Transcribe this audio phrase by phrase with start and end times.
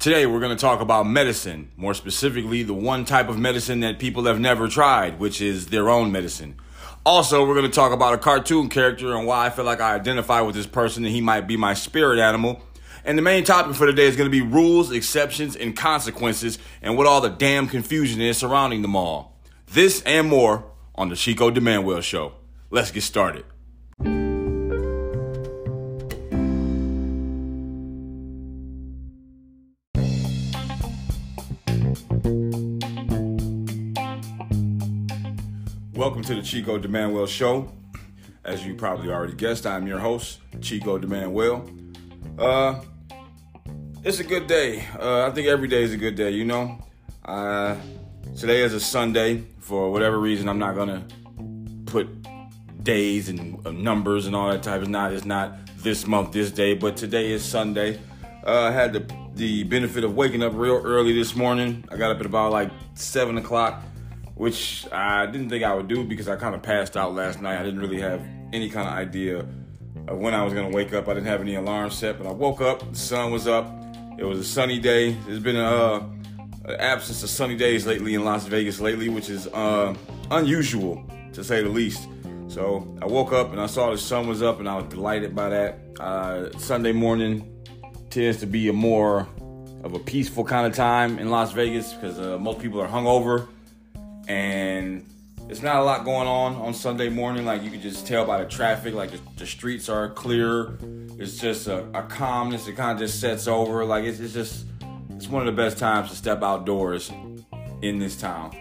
[0.00, 3.98] Today, we're going to talk about medicine, more specifically, the one type of medicine that
[3.98, 6.56] people have never tried, which is their own medicine.
[7.04, 9.94] Also, we're going to talk about a cartoon character and why I feel like I
[9.94, 12.62] identify with this person and he might be my spirit animal.
[13.04, 16.96] And the main topic for today is going to be rules, exceptions, and consequences, and
[16.96, 19.36] what all the damn confusion is surrounding them all.
[19.66, 20.64] This and more
[20.94, 22.32] on the Chico de Manuel Show.
[22.70, 23.44] Let's get started.
[36.30, 37.72] To the Chico de Manuel Show.
[38.44, 41.68] As you probably already guessed, I'm your host, Chico de Manuel.
[42.38, 42.82] Uh,
[44.04, 44.86] it's a good day.
[44.96, 46.86] Uh, I think every day is a good day, you know.
[47.24, 47.74] Uh,
[48.38, 49.44] today is a Sunday.
[49.58, 51.04] For whatever reason, I'm not gonna
[51.86, 52.06] put
[52.84, 54.82] days and uh, numbers and all that type.
[54.82, 55.12] It's not.
[55.12, 57.98] It's not this month, this day, but today is Sunday.
[58.46, 61.84] Uh, I had the the benefit of waking up real early this morning.
[61.90, 63.82] I got up at about like seven o'clock
[64.40, 67.60] which I didn't think I would do because I kind of passed out last night.
[67.60, 68.22] I didn't really have
[68.54, 69.40] any kind of idea
[70.08, 71.08] of when I was going to wake up.
[71.08, 73.70] I didn't have any alarm set, but I woke up, the sun was up.
[74.16, 75.12] It was a sunny day.
[75.26, 76.06] There's been a, uh,
[76.78, 79.94] absence of sunny days lately in Las Vegas lately, which is uh,
[80.30, 82.08] unusual to say the least.
[82.48, 85.36] So I woke up and I saw the sun was up, and I was delighted
[85.36, 85.78] by that.
[86.00, 87.62] Uh, Sunday morning
[88.08, 89.28] tends to be a more
[89.84, 93.46] of a peaceful kind of time in Las Vegas because uh, most people are hungover
[94.28, 95.06] and
[95.50, 97.44] it's not a lot going on on Sunday morning.
[97.44, 100.78] Like you can just tell by the traffic, like the, the streets are clear.
[101.18, 102.68] It's just a, a, calmness.
[102.68, 103.84] It kind of just sets over.
[103.84, 104.66] Like it's, it's just
[105.10, 107.10] it's one of the best times to step outdoors
[107.82, 108.56] in this town.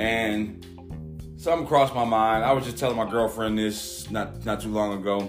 [0.00, 0.64] And
[1.36, 2.42] something crossed my mind.
[2.42, 5.28] I was just telling my girlfriend this not not too long ago,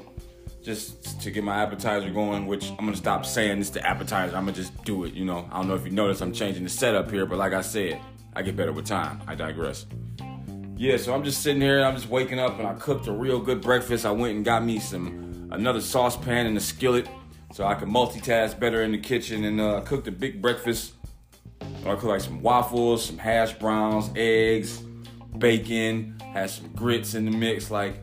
[0.64, 2.48] just to get my appetizer going.
[2.48, 4.38] Which I'm gonna stop saying this to appetizer.
[4.38, 5.14] I'm gonna just do it.
[5.14, 7.52] You know, I don't know if you notice I'm changing the setup here, but like
[7.52, 8.00] I said
[8.34, 9.22] I get better with time.
[9.28, 9.86] I digress.
[10.78, 11.84] Yeah, so I'm just sitting here.
[11.84, 14.06] I'm just waking up, and I cooked a real good breakfast.
[14.06, 17.08] I went and got me some another saucepan and a skillet,
[17.54, 19.44] so I can multitask better in the kitchen.
[19.44, 20.94] And uh, cooked a big breakfast.
[21.62, 24.82] I cooked like some waffles, some hash browns, eggs,
[25.38, 26.18] bacon.
[26.34, 27.70] Had some grits in the mix.
[27.70, 28.00] Like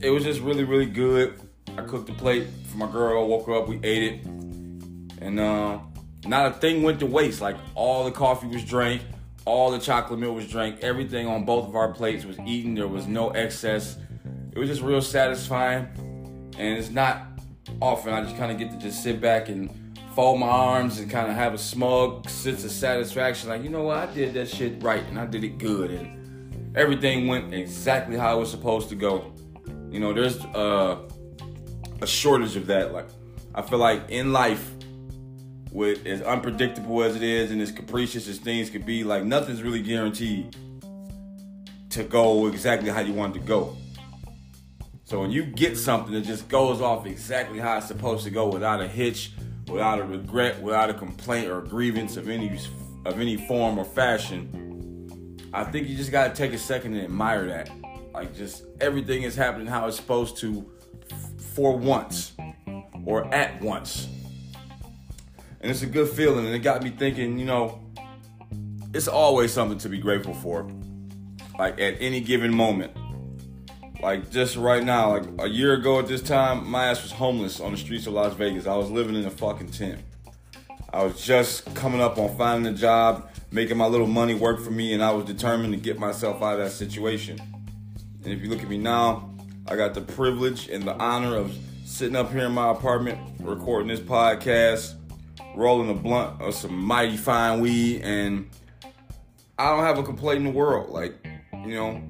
[0.00, 1.40] it was just really, really good.
[1.78, 3.26] I cooked a plate for my girl.
[3.28, 3.68] Woke her up.
[3.68, 5.78] We ate it, and uh,
[6.26, 7.40] not a thing went to waste.
[7.40, 9.02] Like all the coffee was drank,
[9.44, 12.74] all the chocolate milk was drank, everything on both of our plates was eaten.
[12.74, 13.98] There was no excess.
[14.52, 15.88] It was just real satisfying.
[16.58, 17.26] And it's not
[17.80, 19.70] often I just kind of get to just sit back and
[20.14, 23.48] fold my arms and kind of have a smug sense of satisfaction.
[23.48, 23.96] Like, you know what?
[23.96, 25.90] I did that shit right and I did it good.
[25.90, 29.32] And everything went exactly how it was supposed to go.
[29.90, 31.08] You know, there's uh,
[32.00, 32.92] a shortage of that.
[32.92, 33.08] Like,
[33.54, 34.71] I feel like in life,
[35.72, 39.62] with as unpredictable as it is and as capricious as things could be, like nothing's
[39.62, 40.54] really guaranteed
[41.88, 43.76] to go exactly how you want it to go.
[45.04, 48.48] So when you get something that just goes off exactly how it's supposed to go
[48.48, 49.32] without a hitch,
[49.68, 52.58] without a regret, without a complaint or a grievance of any
[53.04, 57.46] of any form or fashion, I think you just gotta take a second and admire
[57.46, 57.70] that.
[58.14, 60.70] Like just everything is happening how it's supposed to
[61.54, 62.32] for once
[63.04, 64.08] or at once
[65.62, 66.44] and it's a good feeling.
[66.44, 67.80] And it got me thinking, you know,
[68.92, 70.68] it's always something to be grateful for.
[71.58, 72.92] Like at any given moment.
[74.02, 77.60] Like just right now, like a year ago at this time, my ass was homeless
[77.60, 78.66] on the streets of Las Vegas.
[78.66, 80.00] I was living in a fucking tent.
[80.92, 84.72] I was just coming up on finding a job, making my little money work for
[84.72, 87.38] me, and I was determined to get myself out of that situation.
[88.24, 89.32] And if you look at me now,
[89.68, 93.88] I got the privilege and the honor of sitting up here in my apartment recording
[93.88, 94.96] this podcast
[95.56, 98.50] rolling a blunt of some mighty fine weed, and
[99.58, 100.90] I don't have a complaint in the world.
[100.90, 101.14] Like,
[101.64, 102.00] you know,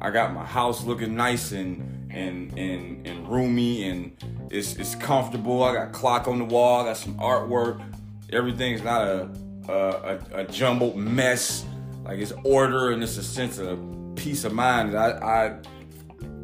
[0.00, 5.62] I got my house looking nice and and and and roomy, and it's it's comfortable.
[5.62, 6.82] I got clock on the wall.
[6.82, 7.82] I got some artwork.
[8.30, 9.30] Everything's not a
[9.68, 11.64] a, a, a jumbled mess.
[12.04, 13.78] Like it's order and it's a sense of
[14.16, 15.58] peace of mind that I, I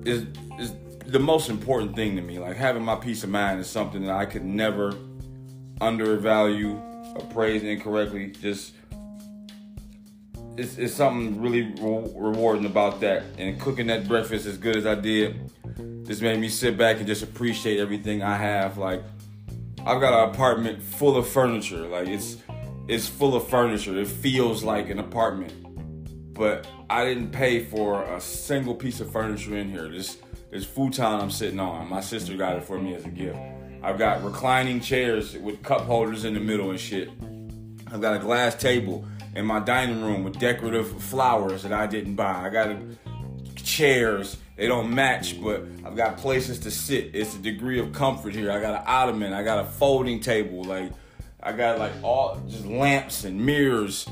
[0.04, 0.26] is
[0.58, 0.72] is
[1.06, 2.38] the most important thing to me.
[2.38, 4.94] Like having my peace of mind is something that I could never
[5.80, 6.80] undervalue,
[7.16, 8.32] appraise incorrectly.
[8.40, 8.74] Just
[10.56, 13.22] it's, it's something really re- rewarding about that.
[13.38, 15.52] And cooking that breakfast as good as I did,
[16.04, 18.78] just made me sit back and just appreciate everything I have.
[18.78, 19.02] Like
[19.86, 21.86] I've got an apartment full of furniture.
[21.86, 22.36] Like it's
[22.88, 23.98] it's full of furniture.
[23.98, 25.52] It feels like an apartment.
[26.34, 29.88] But I didn't pay for a single piece of furniture in here.
[29.88, 30.18] This
[30.50, 31.88] this futon I'm sitting on.
[31.88, 33.38] My sister got it for me as a gift.
[33.82, 37.10] I've got reclining chairs with cup holders in the middle and shit.
[37.86, 39.04] I've got a glass table
[39.34, 42.46] in my dining room with decorative flowers that I didn't buy.
[42.46, 42.76] I got
[43.56, 44.36] chairs.
[44.56, 47.14] They don't match, but I've got places to sit.
[47.14, 48.50] It's a degree of comfort here.
[48.50, 49.32] I got an ottoman.
[49.32, 50.64] I got a folding table.
[50.64, 50.90] Like
[51.40, 54.08] I got like all just lamps and mirrors,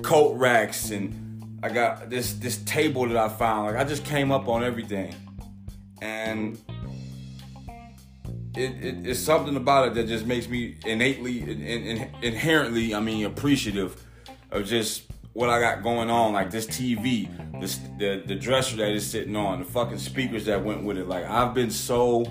[0.00, 3.66] coat racks, and I got this this table that I found.
[3.66, 5.14] Like I just came up on everything,
[6.00, 6.58] and
[8.56, 13.00] it, it, it's something about it that just makes me innately in, in, inherently I
[13.00, 14.04] mean appreciative
[14.50, 17.28] of just what I got going on, like this TV,
[17.60, 21.08] this the the dresser that is sitting on, the fucking speakers that went with it.
[21.08, 22.26] Like I've been so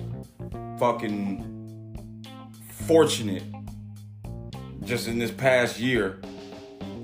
[0.78, 2.24] fucking
[2.86, 3.42] fortunate
[4.84, 6.20] just in this past year.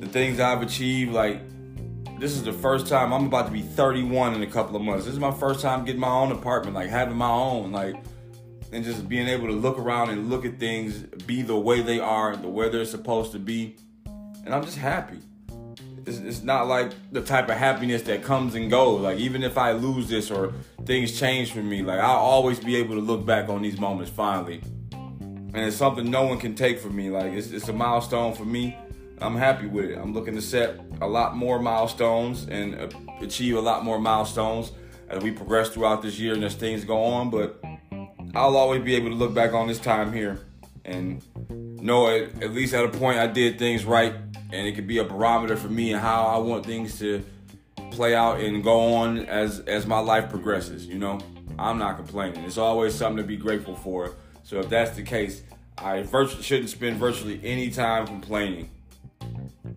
[0.01, 1.41] The things I've achieved, like
[2.21, 5.05] this is the first time I'm about to be 31 in a couple of months.
[5.05, 7.97] This is my first time getting my own apartment, like having my own, like
[8.73, 12.01] and just being able to look around and look at things be the way they
[12.01, 13.77] are, the way they're supposed to be.
[14.45, 15.19] And I'm just happy.
[16.07, 19.01] It's, it's not like the type of happiness that comes and goes.
[19.01, 20.53] Like even if I lose this or
[20.85, 24.11] things change for me, like I'll always be able to look back on these moments
[24.11, 24.63] finally.
[24.93, 27.11] And it's something no one can take from me.
[27.11, 28.77] Like it's, it's a milestone for me.
[29.21, 29.99] I'm happy with it.
[29.99, 32.89] I'm looking to set a lot more milestones and uh,
[33.21, 34.73] achieve a lot more milestones
[35.09, 37.31] as we progress throughout this year and as things go on.
[37.31, 37.61] But
[38.35, 40.41] I'll always be able to look back on this time here
[40.85, 41.23] and
[41.83, 44.15] know at, at least at a point I did things right,
[44.53, 47.25] and it could be a barometer for me and how I want things to
[47.91, 50.87] play out and go on as as my life progresses.
[50.87, 51.21] You know,
[51.59, 52.45] I'm not complaining.
[52.45, 54.15] It's always something to be grateful for.
[54.43, 55.43] So if that's the case,
[55.77, 56.05] I
[56.41, 58.71] shouldn't spend virtually any time complaining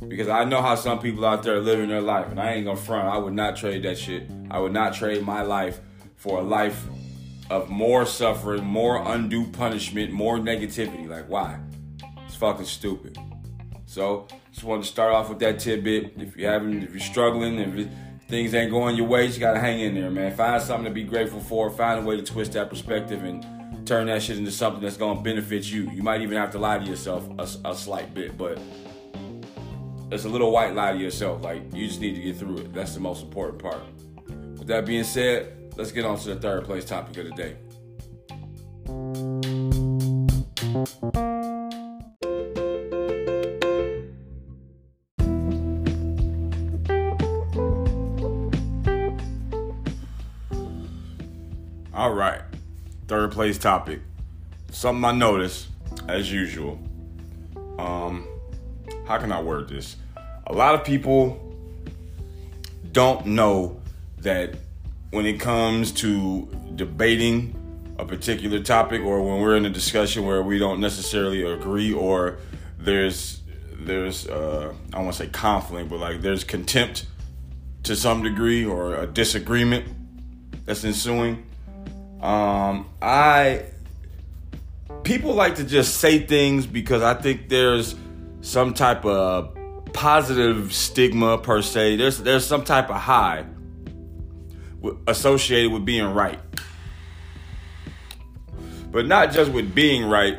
[0.07, 2.65] because I know how some people out there are living their life, and I ain't
[2.65, 3.07] gonna front.
[3.07, 4.29] I would not trade that shit.
[4.49, 5.79] I would not trade my life
[6.15, 6.85] for a life
[7.51, 11.07] of more suffering, more undue punishment, more negativity.
[11.07, 11.59] Like, why?
[12.25, 13.17] It's fucking stupid.
[13.85, 16.13] So, just wanted to start off with that tidbit.
[16.15, 17.89] If you're having, if you're struggling, if it,
[18.29, 20.33] things ain't going your way, you gotta hang in there, man.
[20.33, 21.69] Find something to be grateful for.
[21.69, 25.21] Find a way to twist that perspective and turn that shit into something that's gonna
[25.21, 25.91] benefit you.
[25.91, 28.59] You might even have to lie to yourself a, a slight bit, but
[30.09, 31.43] it's a little white lie to yourself.
[31.43, 32.73] Like you just need to get through it.
[32.73, 33.81] That's the most important part.
[34.57, 37.55] With that being said, let's get on to the third place topic of the day.
[51.95, 52.41] All right,
[53.07, 54.01] third place topic.
[54.69, 55.67] Something I noticed,
[56.07, 56.77] as usual.
[57.79, 58.27] Um,
[59.07, 59.95] how can I word this?
[60.45, 61.41] A lot of people
[62.91, 63.81] don't know
[64.19, 64.53] that
[65.11, 67.55] when it comes to debating
[67.99, 72.37] a particular topic or when we're in a discussion where we don't necessarily agree or
[72.79, 73.41] there's
[73.73, 77.05] there's uh, I don't want to say conflict, but like there's contempt
[77.83, 79.85] to some degree or a disagreement
[80.65, 81.45] that's ensuing.
[82.21, 83.65] Um, I
[85.03, 87.95] people like to just say things because I think there's
[88.41, 89.57] some type of
[89.93, 91.97] positive stigma per se.
[91.97, 93.45] There's there's some type of high
[95.07, 96.39] associated with being right.
[98.91, 100.37] But not just with being right,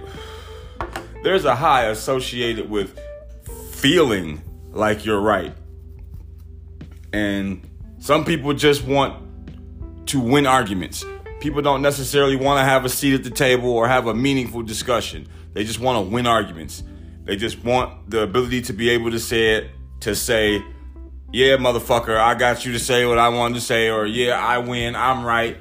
[1.22, 2.98] there's a high associated with
[3.72, 5.54] feeling like you're right.
[7.12, 7.68] And
[7.98, 11.04] some people just want to win arguments.
[11.40, 14.62] People don't necessarily want to have a seat at the table or have a meaningful
[14.62, 15.26] discussion.
[15.54, 16.82] They just want to win arguments.
[17.24, 19.70] They just want the ability to be able to say it,
[20.00, 20.64] to say,
[21.32, 24.58] yeah, motherfucker, I got you to say what I wanted to say, or yeah, I
[24.58, 25.56] win, I'm right.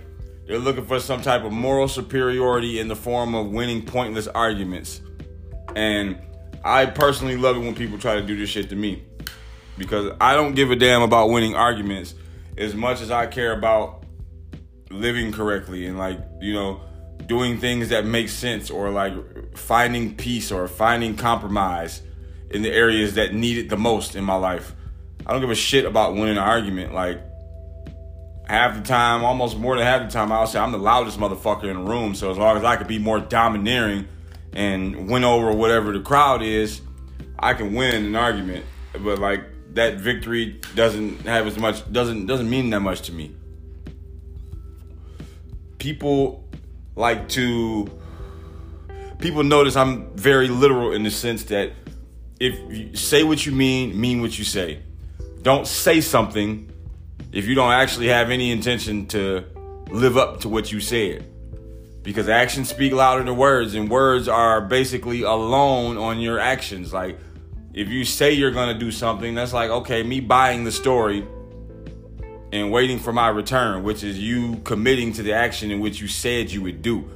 [0.45, 4.99] They're looking for some type of moral superiority in the form of winning pointless arguments.
[5.73, 6.19] And
[6.65, 9.03] I personally love it when people try to do this shit to me.
[9.77, 12.15] Because I don't give a damn about winning arguments
[12.57, 14.03] as much as I care about
[14.89, 16.81] living correctly and like, you know,
[17.27, 19.13] doing things that make sense or like
[19.57, 22.01] finding peace or finding compromise
[22.49, 24.75] in the areas that need it the most in my life.
[25.25, 26.93] I don't give a shit about winning an argument.
[26.93, 27.21] Like
[28.47, 31.65] half the time, almost more than half the time, I'll say I'm the loudest motherfucker
[31.65, 32.15] in the room.
[32.15, 34.07] So as long as I can be more domineering
[34.53, 36.81] and win over whatever the crowd is,
[37.39, 38.65] I can win an argument.
[38.93, 43.35] But like that victory doesn't have as much doesn't doesn't mean that much to me.
[45.77, 46.47] People
[46.95, 47.89] like to
[49.19, 51.71] people notice I'm very literal in the sense that
[52.39, 54.81] if you say what you mean, mean what you say.
[55.41, 56.71] Don't say something
[57.31, 59.45] if you don't actually have any intention to
[59.89, 61.25] live up to what you said.
[62.03, 66.91] because actions speak louder than words, and words are basically alone on your actions.
[66.91, 67.19] Like,
[67.73, 71.25] if you say you're gonna do something, that's like, okay, me buying the story
[72.51, 76.07] and waiting for my return, which is you committing to the action in which you
[76.07, 77.07] said you would do.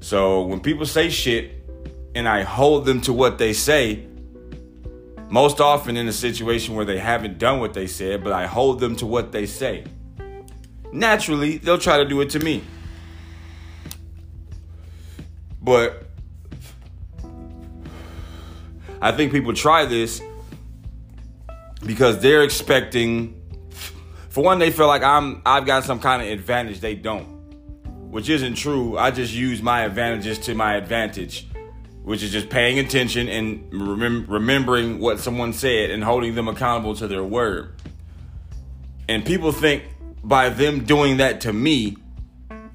[0.00, 1.52] So when people say shit
[2.14, 4.06] and I hold them to what they say,
[5.30, 8.80] most often in a situation where they haven't done what they said, but I hold
[8.80, 9.84] them to what they say,
[10.92, 12.62] naturally they'll try to do it to me.
[15.62, 16.06] But
[19.00, 20.20] I think people try this
[21.86, 23.40] because they're expecting
[24.28, 27.38] for one they feel like I'm I've got some kind of advantage they don't.
[28.10, 28.98] Which isn't true.
[28.98, 31.46] I just use my advantages to my advantage,
[32.02, 36.94] which is just paying attention and remem- remembering what someone said and holding them accountable
[36.94, 37.74] to their word.
[39.08, 39.84] And people think
[40.22, 41.96] by them doing that to me,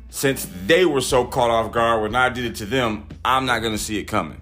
[0.09, 3.59] since they were so caught off guard when I did it to them, I'm not
[3.59, 4.39] going to see it coming.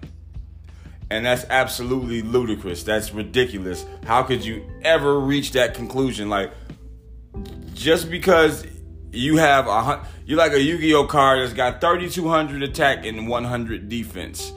[1.10, 2.82] And that's absolutely ludicrous.
[2.82, 3.84] That's ridiculous.
[4.04, 6.28] How could you ever reach that conclusion?
[6.28, 6.52] Like,
[7.74, 8.66] just because
[9.12, 14.52] you have a you're like a Yu-Gi-Oh card that's got 3200 attack and 100 defense.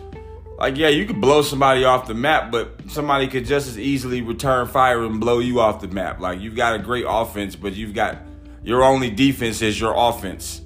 [0.58, 4.22] Like, yeah, you could blow somebody off the map, but somebody could just as easily
[4.22, 6.20] return fire and blow you off the map.
[6.20, 8.18] Like, you've got a great offense, but you've got
[8.64, 10.62] your only defense is your offense.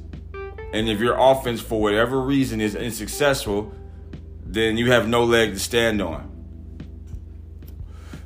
[0.74, 3.74] And if your offense, for whatever reason, is unsuccessful,
[4.46, 6.30] then you have no leg to stand on.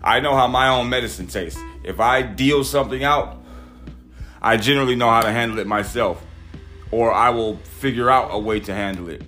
[0.04, 1.60] I know how my own medicine tastes.
[1.84, 3.44] If I deal something out,
[4.40, 6.24] I generally know how to handle it myself,
[6.92, 9.24] or I will figure out a way to handle it.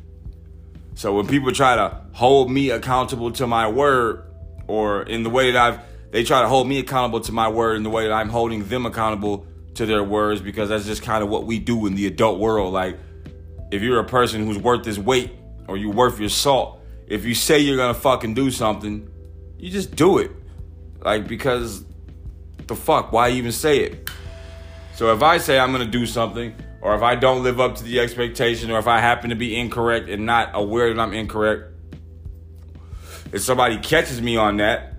[0.93, 4.23] So when people try to hold me accountable to my word,
[4.65, 7.75] or in the way that I've, they try to hold me accountable to my word
[7.75, 9.45] in the way that I'm holding them accountable
[9.75, 12.73] to their words, because that's just kind of what we do in the adult world.
[12.73, 12.97] Like,
[13.69, 15.31] if you're a person who's worth his weight
[15.67, 19.07] or you're worth your salt, if you say you're gonna fucking do something,
[19.59, 20.31] you just do it.
[21.03, 21.85] Like because
[22.65, 24.09] the fuck, why even say it?
[24.95, 27.83] So if I say I'm gonna do something, or if I don't live up to
[27.83, 31.73] the expectation, or if I happen to be incorrect and not aware that I'm incorrect,
[33.31, 34.93] if somebody catches me on that,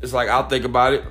[0.00, 1.04] it's like I'll think about it.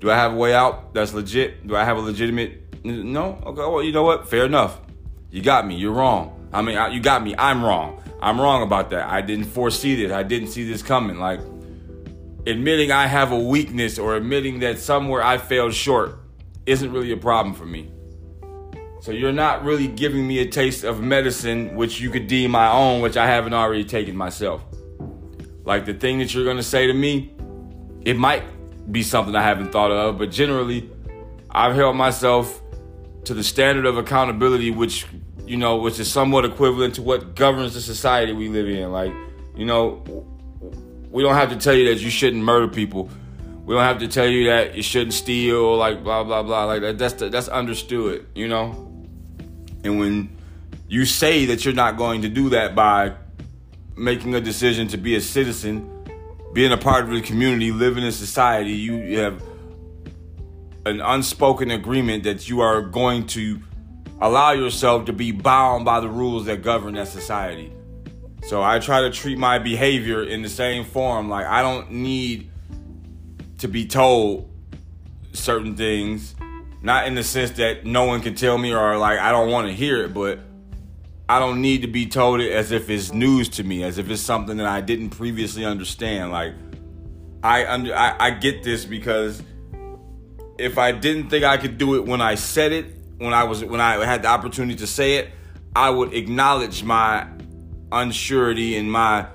[0.00, 1.66] Do I have a way out that's legit?
[1.66, 2.84] Do I have a legitimate?
[2.84, 3.40] No.
[3.46, 3.60] Okay.
[3.60, 4.28] Well, you know what?
[4.28, 4.78] Fair enough.
[5.30, 5.76] You got me.
[5.76, 6.48] You're wrong.
[6.52, 7.34] I mean, you got me.
[7.36, 8.02] I'm wrong.
[8.20, 9.08] I'm wrong about that.
[9.08, 10.12] I didn't foresee this.
[10.12, 11.18] I didn't see this coming.
[11.18, 11.40] Like,
[12.46, 16.18] admitting I have a weakness or admitting that somewhere I failed short
[16.66, 17.90] isn't really a problem for me.
[19.04, 22.72] So you're not really giving me a taste of medicine, which you could deem my
[22.72, 24.64] own, which I haven't already taken myself.
[25.62, 27.34] Like the thing that you're gonna say to me,
[28.06, 28.44] it might
[28.90, 30.88] be something I haven't thought of, but generally,
[31.50, 32.62] I've held myself
[33.24, 35.04] to the standard of accountability, which
[35.46, 38.90] you know, which is somewhat equivalent to what governs the society we live in.
[38.90, 39.12] Like,
[39.54, 40.02] you know,
[41.10, 43.10] we don't have to tell you that you shouldn't murder people.
[43.66, 46.64] We don't have to tell you that you shouldn't steal, like blah blah blah.
[46.64, 48.92] Like that, that's the, that's understood, you know.
[49.84, 50.36] And when
[50.88, 53.14] you say that you're not going to do that by
[53.96, 55.90] making a decision to be a citizen,
[56.52, 59.42] being a part of the community, living in society, you, have
[60.86, 63.60] an unspoken agreement that you are going to
[64.20, 67.72] allow yourself to be bound by the rules that govern that society.
[68.46, 71.28] So I try to treat my behavior in the same form.
[71.28, 72.50] Like I don't need
[73.58, 74.50] to be told
[75.32, 76.34] certain things,
[76.84, 79.66] not in the sense that no one can tell me or like I don't want
[79.68, 80.38] to hear it, but
[81.26, 84.10] I don't need to be told it as if it's news to me, as if
[84.10, 86.30] it's something that I didn't previously understand.
[86.30, 86.52] Like
[87.42, 89.42] I under I, I get this because
[90.58, 92.84] if I didn't think I could do it when I said it,
[93.16, 95.30] when I was when I had the opportunity to say it,
[95.74, 97.26] I would acknowledge my
[97.92, 99.26] unsurety and my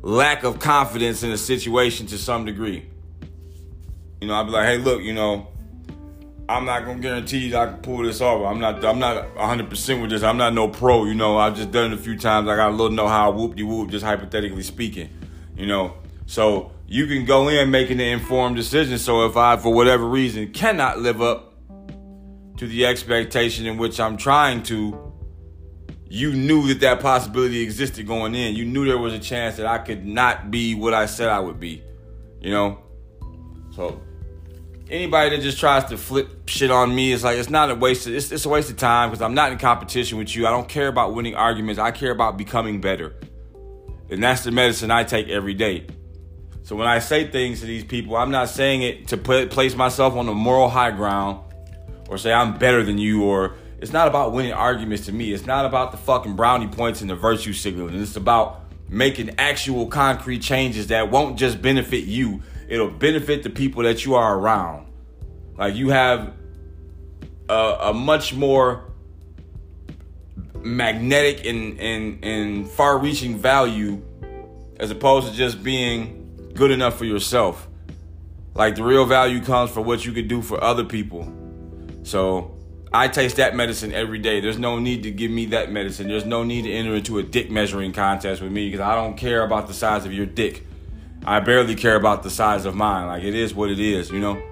[0.00, 2.86] lack of confidence in a situation to some degree.
[4.22, 5.48] You know, I'd be like, hey, look, you know,
[6.50, 8.44] I'm not gonna guarantee I can pull this off.
[8.44, 10.24] I'm not I'm not 100 percent with this.
[10.24, 11.38] I'm not no pro, you know.
[11.38, 12.48] I've just done it a few times.
[12.48, 15.10] I got a little know how whoop de whoop, just hypothetically speaking.
[15.56, 15.94] You know.
[16.26, 18.98] So you can go in making an informed decision.
[18.98, 21.54] So if I, for whatever reason, cannot live up
[22.56, 25.12] to the expectation in which I'm trying to,
[26.08, 28.56] you knew that that possibility existed going in.
[28.56, 31.38] You knew there was a chance that I could not be what I said I
[31.38, 31.82] would be,
[32.40, 32.80] you know?
[33.70, 34.02] So
[34.90, 38.06] anybody that just tries to flip shit on me is like it's not a waste
[38.06, 40.46] of, it's, it's a waste of time because I'm not in competition with you.
[40.46, 41.78] I don't care about winning arguments.
[41.78, 43.14] I care about becoming better.
[44.10, 45.86] And that's the medicine I take every day.
[46.64, 49.76] So when I say things to these people, I'm not saying it to put, place
[49.76, 51.40] myself on a moral high ground
[52.08, 55.32] or say I'm better than you or it's not about winning arguments to me.
[55.32, 57.98] It's not about the fucking brownie points and the virtue signaling.
[58.00, 62.42] It's about making actual concrete changes that won't just benefit you.
[62.70, 64.86] It'll benefit the people that you are around.
[65.58, 66.32] Like you have
[67.48, 68.92] a, a much more
[70.54, 74.00] magnetic and, and, and far reaching value
[74.78, 77.68] as opposed to just being good enough for yourself.
[78.54, 81.30] Like the real value comes for what you could do for other people.
[82.04, 82.56] So
[82.92, 84.40] I taste that medicine every day.
[84.40, 86.08] There's no need to give me that medicine.
[86.08, 89.16] There's no need to enter into a dick measuring contest with me because I don't
[89.16, 90.66] care about the size of your dick.
[91.24, 93.06] I barely care about the size of mine.
[93.06, 94.42] Like it is what it is, you know?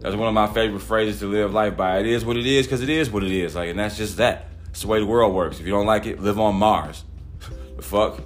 [0.00, 1.98] That's one of my favorite phrases to live life by.
[1.98, 3.54] It is what it is because it is what it is.
[3.54, 4.46] Like, and that's just that.
[4.68, 5.58] It's the way the world works.
[5.58, 7.04] If you don't like it, live on Mars.
[7.76, 8.20] the fuck?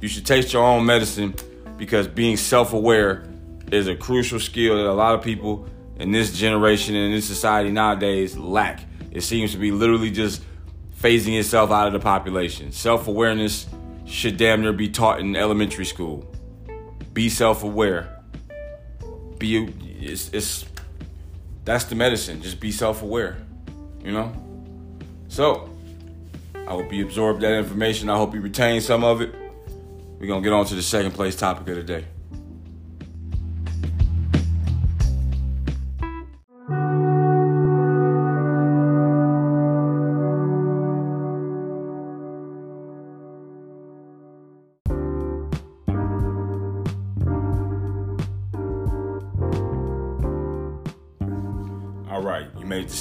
[0.00, 1.34] You should taste your own medicine
[1.76, 3.24] because being self aware
[3.70, 7.26] is a crucial skill that a lot of people in this generation and in this
[7.26, 8.84] society nowadays lack.
[9.10, 10.42] It seems to be literally just
[11.00, 12.72] phasing itself out of the population.
[12.72, 13.66] Self awareness
[14.04, 16.26] should damn near be taught in elementary school.
[17.12, 18.18] Be self aware.
[19.38, 20.64] Be it's, it's
[21.64, 22.42] that's the medicine.
[22.42, 23.38] Just be self aware.
[24.04, 24.32] You know?
[25.28, 25.70] So
[26.54, 28.10] I hope you absorb that information.
[28.10, 29.34] I hope you retain some of it.
[30.18, 32.04] We're gonna get on to the second place topic of the day.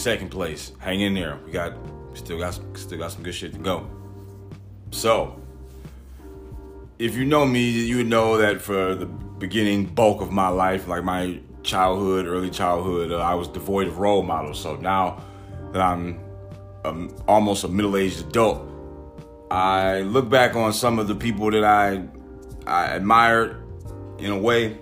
[0.01, 0.71] Second place.
[0.79, 1.37] Hang in there.
[1.45, 1.73] We got
[2.13, 3.87] still got some, still got some good shit to go.
[4.91, 5.39] So,
[6.99, 11.03] if you know me, you know that for the beginning bulk of my life, like
[11.03, 14.59] my childhood, early childhood, uh, I was devoid of role models.
[14.59, 15.23] So now
[15.71, 16.19] that I'm
[16.83, 18.67] um, almost a middle-aged adult,
[19.49, 22.03] I look back on some of the people that I
[22.67, 23.63] I admired
[24.19, 24.77] in a way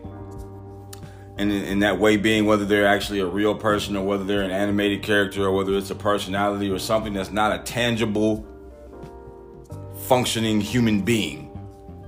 [1.40, 4.42] and in, in, that way being whether they're actually a real person or whether they're
[4.42, 8.46] an animated character or whether it's a personality or something that's not a tangible
[10.02, 11.46] functioning human being.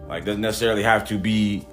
[0.10, 1.66] Like doesn't necessarily have to be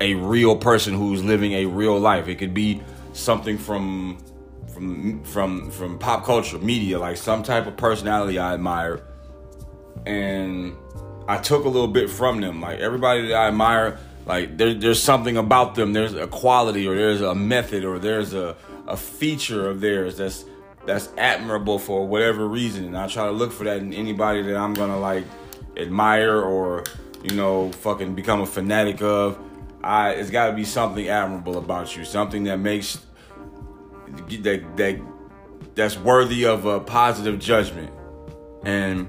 [0.00, 2.28] a real person who's living a real life.
[2.28, 2.80] It could be
[3.12, 4.24] something from
[4.72, 9.02] from from from pop culture media like some type of personality i admire.
[10.06, 10.74] And
[11.28, 12.62] i took a little bit from them.
[12.62, 15.92] Like everybody that i admire like there, there's something about them.
[15.92, 18.56] There's a quality or there's a method or there's a,
[18.86, 20.44] a feature of theirs that's
[20.86, 22.84] that's admirable for whatever reason.
[22.84, 25.24] And I try to look for that in anybody that I'm gonna like
[25.76, 26.84] admire or
[27.22, 29.38] you know fucking become a fanatic of.
[29.82, 33.04] I it's got to be something admirable about you, something that makes
[34.28, 35.00] that that
[35.74, 37.92] that's worthy of a positive judgment.
[38.64, 39.06] And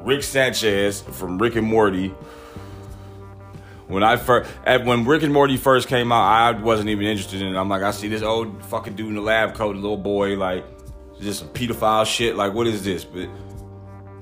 [0.00, 2.14] Rick Sanchez from Rick and Morty
[3.86, 7.54] when I first, when Rick and Morty first came out, I wasn't even interested in
[7.54, 7.58] it.
[7.58, 10.64] I'm like, I see this old fucking dude in the lab coat, little boy, like,
[11.20, 12.36] just some pedophile shit.
[12.36, 13.04] Like, what is this?
[13.04, 13.28] But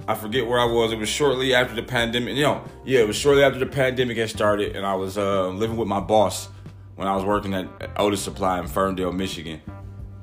[0.08, 0.92] I forget where I was.
[0.92, 2.36] It was shortly after the pandemic.
[2.36, 5.48] You know, yeah, it was shortly after the pandemic had started, and I was uh,
[5.48, 6.48] living with my boss
[6.96, 9.60] when I was working at Otis Supply in Ferndale, Michigan,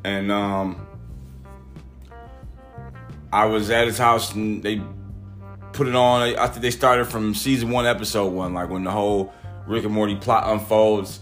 [0.03, 0.85] and um,
[3.31, 4.81] I was at his house, and they
[5.73, 6.21] put it on.
[6.21, 9.33] I think they started from season one, episode one, like when the whole
[9.67, 11.19] Rick and Morty plot unfolds,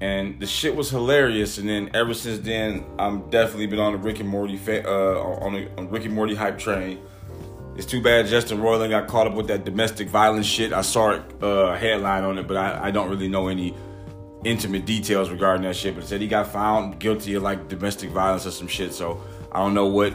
[0.00, 1.58] and the shit was hilarious.
[1.58, 5.44] And then ever since then, I'm definitely been on the Rick and Morty fa- uh,
[5.44, 6.98] on the on Rick and Morty hype train.
[7.76, 10.72] It's too bad Justin Roiland got caught up with that domestic violence shit.
[10.72, 13.74] I saw a uh, headline on it, but I, I don't really know any
[14.44, 15.94] intimate details regarding that shit.
[15.94, 18.92] But it said he got found guilty of like domestic violence or some shit.
[18.92, 20.14] So I don't know what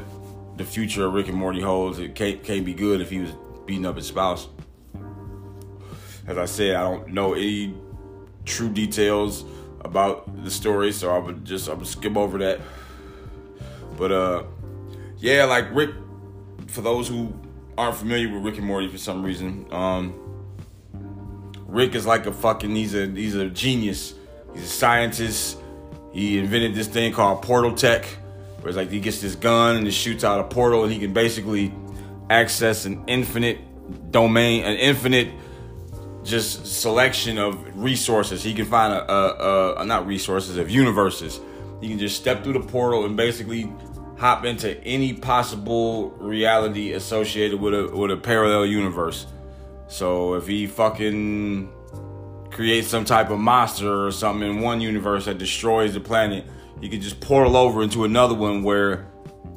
[0.57, 1.99] the future of Rick and Morty holds.
[1.99, 3.31] It can't, can't be good if he was
[3.65, 4.47] beating up his spouse.
[6.27, 7.75] As I said, I don't know any
[8.45, 9.45] true details
[9.81, 12.59] about the story, so I would just I would skip over that.
[13.97, 14.43] But uh,
[15.17, 15.91] yeah, like Rick.
[16.67, 17.33] For those who
[17.77, 20.19] aren't familiar with Rick and Morty for some reason, um,
[21.67, 24.15] Rick is like a fucking he's a he's a genius.
[24.53, 25.59] He's a scientist.
[26.11, 28.05] He invented this thing called portal tech,
[28.59, 30.99] where it's like he gets this gun and it shoots out a portal, and he
[30.99, 31.73] can basically
[32.29, 33.59] access an infinite
[34.11, 35.29] domain, an infinite
[36.23, 38.43] just selection of resources.
[38.43, 41.39] He can find a, a, a, not resources of universes.
[41.81, 43.71] He can just step through the portal and basically
[44.17, 49.27] hop into any possible reality associated with a with a parallel universe.
[49.87, 51.71] So if he fucking
[52.49, 56.45] creates some type of monster or something in one universe that destroys the planet,
[56.81, 59.05] he could just portal over into another one where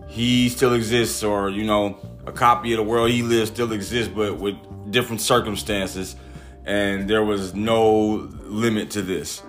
[0.09, 4.13] he still exists, or you know, a copy of the world he lives still exists,
[4.13, 4.57] but with
[4.91, 6.17] different circumstances.
[6.65, 9.43] And there was no limit to this.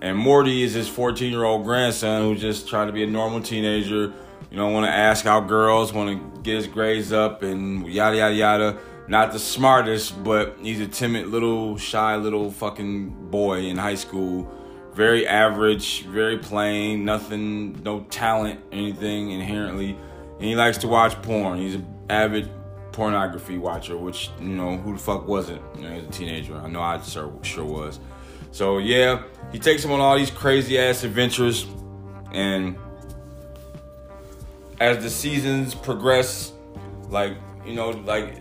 [0.00, 3.40] And Morty is his 14 year old grandson who just trying to be a normal
[3.40, 4.12] teenager.
[4.50, 8.16] You know, want to ask out girls, want to get his grades up, and yada
[8.16, 8.78] yada yada.
[9.08, 14.50] Not the smartest, but he's a timid little, shy little fucking boy in high school.
[14.94, 19.96] Very average, very plain, nothing, no talent, anything inherently.
[20.36, 21.58] And he likes to watch porn.
[21.58, 22.48] He's an avid
[22.92, 26.56] pornography watcher, which, you know, who the fuck wasn't you know, as a teenager?
[26.56, 27.98] I know I sure, sure was.
[28.52, 31.66] So, yeah, he takes him on all these crazy ass adventures.
[32.32, 32.76] And
[34.80, 36.52] as the seasons progress,
[37.08, 38.36] like, you know, like,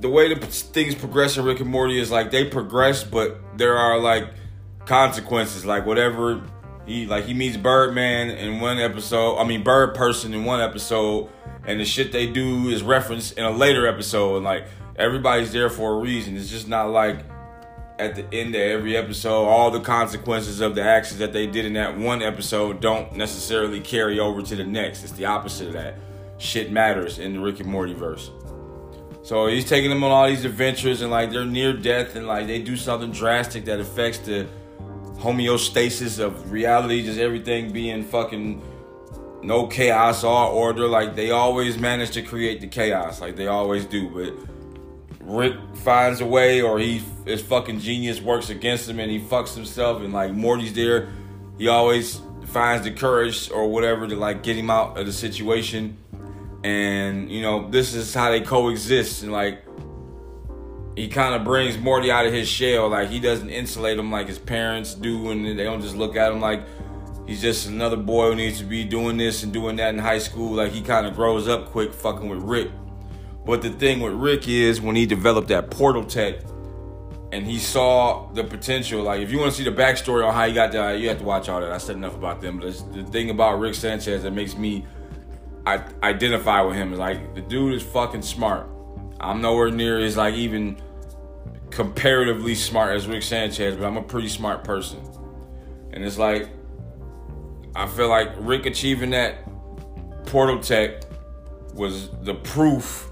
[0.00, 3.78] the way the things progress in Rick and Morty is like they progress, but there
[3.78, 4.28] are like
[4.86, 5.64] consequences.
[5.64, 6.42] Like whatever
[6.86, 9.38] he like he meets Birdman in one episode.
[9.38, 11.30] I mean Bird Person in one episode,
[11.66, 14.36] and the shit they do is referenced in a later episode.
[14.36, 14.66] And like
[14.96, 16.36] everybody's there for a reason.
[16.36, 17.24] It's just not like
[17.98, 21.64] at the end of every episode, all the consequences of the actions that they did
[21.64, 25.04] in that one episode don't necessarily carry over to the next.
[25.04, 25.94] It's the opposite of that.
[26.38, 28.30] Shit matters in the Rick and Morty verse.
[29.22, 32.46] So he's taking them on all these adventures and like they're near death and like
[32.46, 34.46] they do something drastic that affects the
[35.18, 38.62] homeostasis of reality, just everything being fucking
[39.42, 40.86] no chaos or order.
[40.88, 44.08] Like they always manage to create the chaos, like they always do.
[44.08, 49.20] But Rick finds a way, or he his fucking genius works against him, and he
[49.20, 50.02] fucks himself.
[50.02, 51.08] And like Morty's there,
[51.58, 55.96] he always finds the courage or whatever to like get him out of the situation
[56.64, 59.63] and you know this is how they coexist and like
[60.96, 64.28] he kind of brings Morty out of his shell like he doesn't insulate him like
[64.28, 66.62] his parents do and they don't just look at him like
[67.26, 70.18] he's just another boy who needs to be doing this and doing that in high
[70.18, 72.70] school like he kind of grows up quick fucking with Rick
[73.44, 76.36] but the thing with Rick is when he developed that portal tech
[77.32, 80.46] and he saw the potential like if you want to see the backstory on how
[80.46, 82.72] he got there you have to watch all that I said enough about them but
[82.92, 84.84] the thing about Rick Sanchez that makes me
[85.66, 86.92] I identify with him.
[86.92, 88.68] is Like the dude is fucking smart.
[89.20, 90.76] I'm nowhere near as like even
[91.74, 95.00] comparatively smart as Rick Sanchez, but I'm a pretty smart person.
[95.92, 96.48] And it's like
[97.76, 99.44] I feel like Rick achieving that
[100.26, 101.02] portal tech
[101.74, 103.08] was the proof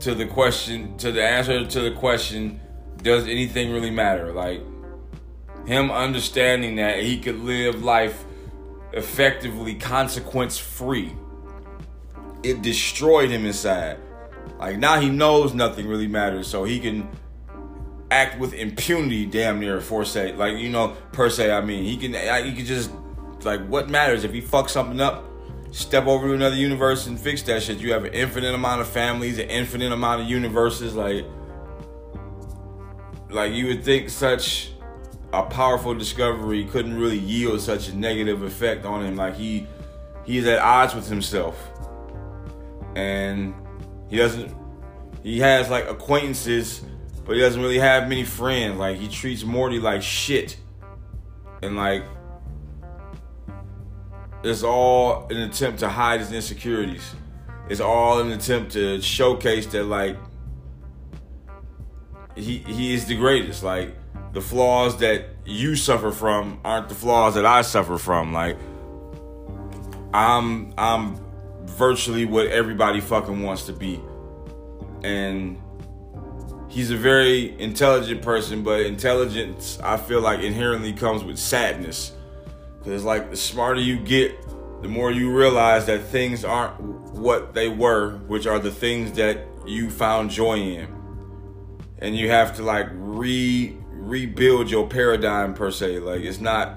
[0.00, 2.60] to the question to the answer to the question
[3.02, 4.60] does anything really matter like
[5.66, 8.24] him understanding that he could live life
[8.92, 11.12] effectively consequence free
[12.46, 13.98] it destroyed him inside.
[14.58, 17.08] Like now he knows nothing really matters, so he can
[18.10, 21.50] act with impunity, damn near for say, like you know, per se.
[21.50, 22.12] I mean, he can
[22.44, 22.90] he can just
[23.42, 25.24] like what matters if he fucks something up,
[25.72, 27.78] step over to another universe and fix that shit.
[27.78, 31.24] You have an infinite amount of families, an infinite amount of universes, like
[33.30, 34.70] like you would think such
[35.32, 39.16] a powerful discovery couldn't really yield such a negative effect on him.
[39.16, 39.66] Like he
[40.24, 41.70] he's at odds with himself
[42.96, 43.54] and
[44.08, 44.52] he doesn't
[45.22, 46.82] he has like acquaintances
[47.26, 48.78] but he doesn't really have many friends.
[48.78, 50.56] Like he treats morty like shit.
[51.62, 52.04] And like
[54.44, 57.14] it's all an attempt to hide his insecurities.
[57.68, 60.16] It's all an attempt to showcase that like
[62.36, 63.64] he he is the greatest.
[63.64, 63.96] Like
[64.32, 68.32] the flaws that you suffer from aren't the flaws that I suffer from.
[68.32, 68.56] Like
[70.14, 71.18] I'm I'm
[71.64, 74.00] virtually what everybody fucking wants to be.
[75.02, 75.60] And
[76.76, 82.12] he's a very intelligent person, but intelligence, I feel like, inherently comes with sadness.
[82.78, 84.36] Because, like, the smarter you get,
[84.82, 86.78] the more you realize that things aren't
[87.14, 90.94] what they were, which are the things that you found joy in.
[91.98, 96.00] And you have to, like, re rebuild your paradigm per se.
[96.00, 96.76] Like, it's not.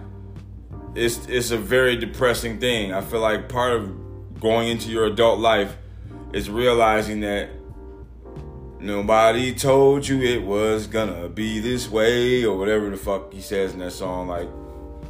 [0.95, 2.93] It's, it's a very depressing thing.
[2.93, 5.75] I feel like part of going into your adult life
[6.31, 7.49] is realizing that
[8.79, 13.73] nobody told you it was gonna be this way or whatever the fuck he says
[13.73, 14.27] in that song.
[14.27, 14.49] Like,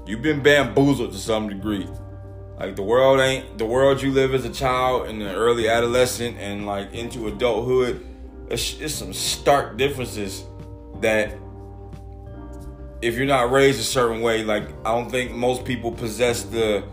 [0.06, 1.88] you've been bamboozled to some degree.
[2.58, 6.38] Like, the world ain't the world you live as a child in the early adolescent
[6.38, 8.06] and like into adulthood.
[8.50, 10.44] It's, it's some stark differences
[11.02, 11.38] that
[13.02, 16.84] if you're not raised a certain way, like, I don't think most people possess the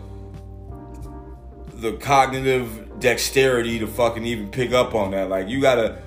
[1.77, 5.29] the cognitive dexterity to fucking even pick up on that.
[5.29, 6.01] Like you gotta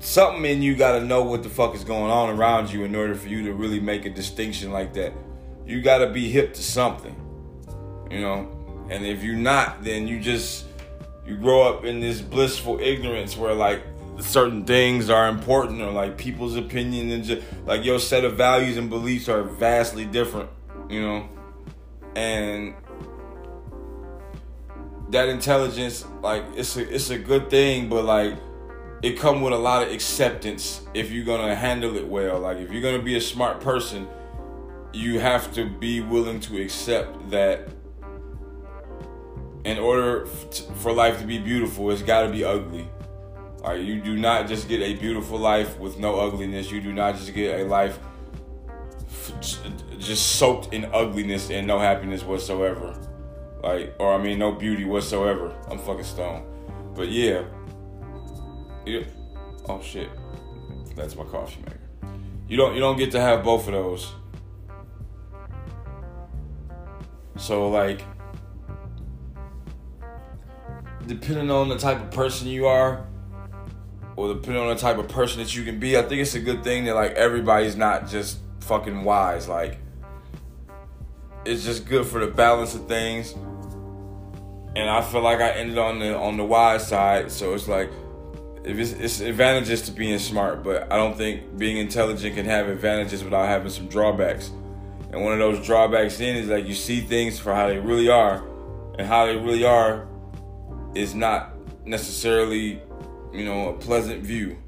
[0.00, 3.14] something in you gotta know what the fuck is going on around you in order
[3.14, 5.12] for you to really make a distinction like that.
[5.66, 7.14] You gotta be hip to something.
[8.10, 10.66] You know, and if you're not, then you just
[11.24, 13.82] you grow up in this blissful ignorance where like
[14.18, 18.76] certain things are important or like people's opinion and just like your set of values
[18.76, 20.50] and beliefs are vastly different,
[20.88, 21.28] you know,
[22.16, 22.74] and
[25.10, 28.34] that intelligence like it's a it's a good thing, but like
[29.02, 32.40] it come with a lot of acceptance if you're gonna handle it well.
[32.40, 34.06] Like if you're gonna be a smart person,
[34.92, 37.68] you have to be willing to accept that
[39.64, 42.88] in order for life to be beautiful, it's got to be ugly.
[43.62, 46.70] Like you do not just get a beautiful life with no ugliness.
[46.70, 47.98] You do not just get a life
[49.98, 52.98] just soaked in ugliness and no happiness whatsoever.
[53.62, 55.54] Like, or I mean, no beauty whatsoever.
[55.70, 56.44] I'm fucking stoned.
[56.94, 57.44] But yeah.
[58.90, 59.04] Yeah.
[59.68, 60.08] Oh shit.
[60.96, 61.78] That's my coffee maker.
[62.48, 64.12] You don't you don't get to have both of those.
[67.36, 68.02] So like
[71.06, 73.06] depending on the type of person you are,
[74.16, 76.40] or depending on the type of person that you can be, I think it's a
[76.40, 79.48] good thing that like everybody's not just fucking wise.
[79.48, 79.78] Like
[81.44, 83.32] it's just good for the balance of things.
[84.76, 87.90] And I feel like I ended on the on the wise side, so it's like
[88.64, 92.68] if it's, it's advantages to being smart, but I don't think being intelligent can have
[92.68, 94.50] advantages without having some drawbacks.
[95.12, 98.08] And one of those drawbacks in is like you see things for how they really
[98.08, 98.44] are,
[98.98, 100.06] and how they really are
[100.94, 101.54] is not
[101.86, 102.82] necessarily,
[103.32, 104.58] you know, a pleasant view.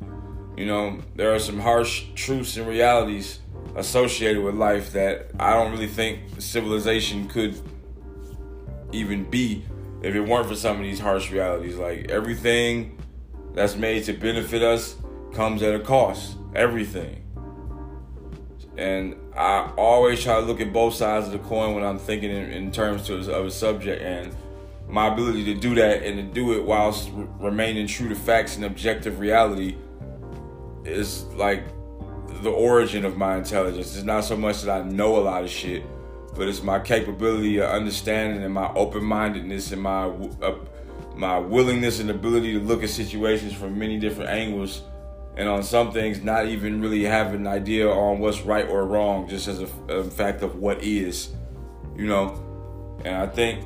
[0.57, 3.41] You know, there are some harsh truths and realities
[3.77, 7.61] associated with life that I don't really think civilization could
[8.93, 9.65] even be
[10.03, 11.77] if it weren't for some of these harsh realities.
[11.77, 13.02] Like everything
[13.55, 14.97] that's made to benefit us
[15.35, 16.37] comes at a cost.
[16.55, 17.19] Everything.
[18.77, 22.31] And I always try to look at both sides of the coin when I'm thinking
[22.31, 24.03] in, in terms of a subject.
[24.03, 24.35] And
[24.89, 28.65] my ability to do that and to do it whilst remaining true to facts and
[28.65, 29.77] objective reality
[30.85, 31.65] is like
[32.43, 33.95] the origin of my intelligence.
[33.95, 35.85] It's not so much that I know a lot of shit,
[36.35, 40.07] but it's my capability of understanding and my open-mindedness and my
[40.43, 40.57] uh,
[41.15, 44.83] my willingness and ability to look at situations from many different angles
[45.37, 49.29] and on some things not even really have an idea on what's right or wrong
[49.29, 51.31] just as a, a fact of what is
[51.97, 52.35] you know
[53.05, 53.65] and i think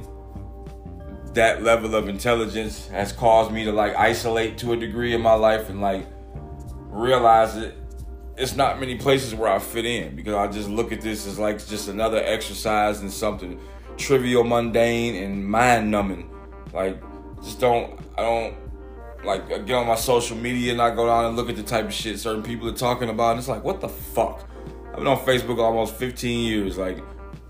[1.35, 5.35] that level of intelligence has caused me to like isolate to a degree in my
[5.35, 6.07] life and like
[6.89, 7.75] realize that
[8.37, 11.39] it's not many places where I fit in because I just look at this as
[11.39, 13.59] like just another exercise and something
[13.97, 16.31] trivial, mundane, and mind numbing.
[16.73, 17.01] Like,
[17.47, 18.55] just don't, I don't
[19.25, 21.63] like I get on my social media and I go down and look at the
[21.63, 23.31] type of shit certain people are talking about.
[23.31, 24.49] And it's like, what the fuck?
[24.91, 26.77] I've been on Facebook almost 15 years.
[26.77, 26.99] Like,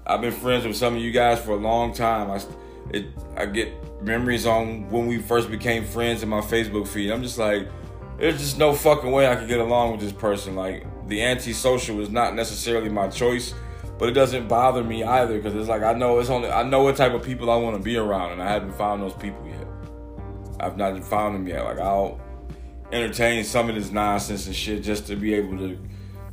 [0.06, 2.30] I've been friends with some of you guys for a long time.
[2.30, 2.40] I,
[2.90, 3.06] it
[3.36, 7.10] I get memories on when we first became friends in my Facebook feed.
[7.10, 7.68] I'm just like,
[8.18, 10.54] there's just no fucking way I could get along with this person.
[10.54, 13.54] Like the antisocial is not necessarily my choice,
[13.98, 16.82] but it doesn't bother me either because it's like I know it's only I know
[16.82, 19.46] what type of people I want to be around, and I haven't found those people
[19.46, 19.65] yet.
[20.60, 21.64] I've not found them yet.
[21.64, 22.20] Like I'll
[22.92, 25.78] entertain some of this nonsense and shit just to be able to,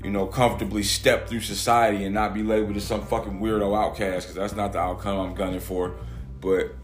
[0.03, 4.27] you know, comfortably step through society and not be labeled as some fucking weirdo outcast
[4.27, 5.95] because that's not the outcome I'm gunning for.
[6.39, 6.75] But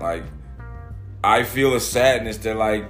[0.00, 0.24] like,
[1.22, 2.88] I feel a sadness that like,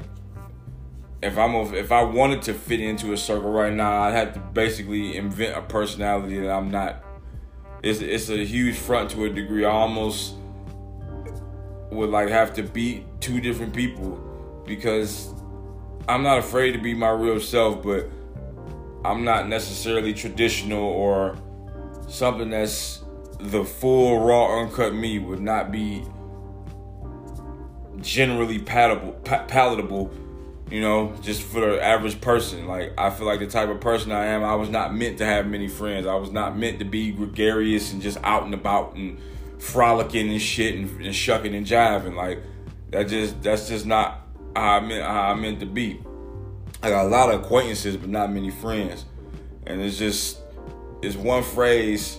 [1.23, 4.35] if I'm a, if I wanted to fit into a circle right now, I'd have
[4.35, 7.05] to basically invent a personality that I'm not.
[7.83, 9.65] It's it's a huge front to a degree.
[9.65, 10.35] I almost
[11.91, 14.19] would like have to beat two different people
[14.67, 15.33] because
[16.09, 18.11] I'm not afraid to be my real self, but
[19.05, 21.37] I'm not necessarily traditional or
[22.09, 23.03] something that's
[23.39, 26.05] the full raw uncut me would not be
[28.01, 30.11] generally palatable palatable
[30.71, 32.67] you know just for the average person.
[32.67, 35.25] Like i feel like the type of person i am i was not meant to
[35.25, 36.07] have many friends.
[36.07, 39.19] I was not meant to be gregarious and just out and about and
[39.59, 42.15] frolicking and shit and, and shucking and jiving.
[42.15, 42.43] Like
[42.91, 46.01] that just that's just not how i meant how i meant to be
[46.83, 49.05] i got a lot of acquaintances but not many friends
[49.67, 50.39] and it's just
[51.03, 52.19] it's one phrase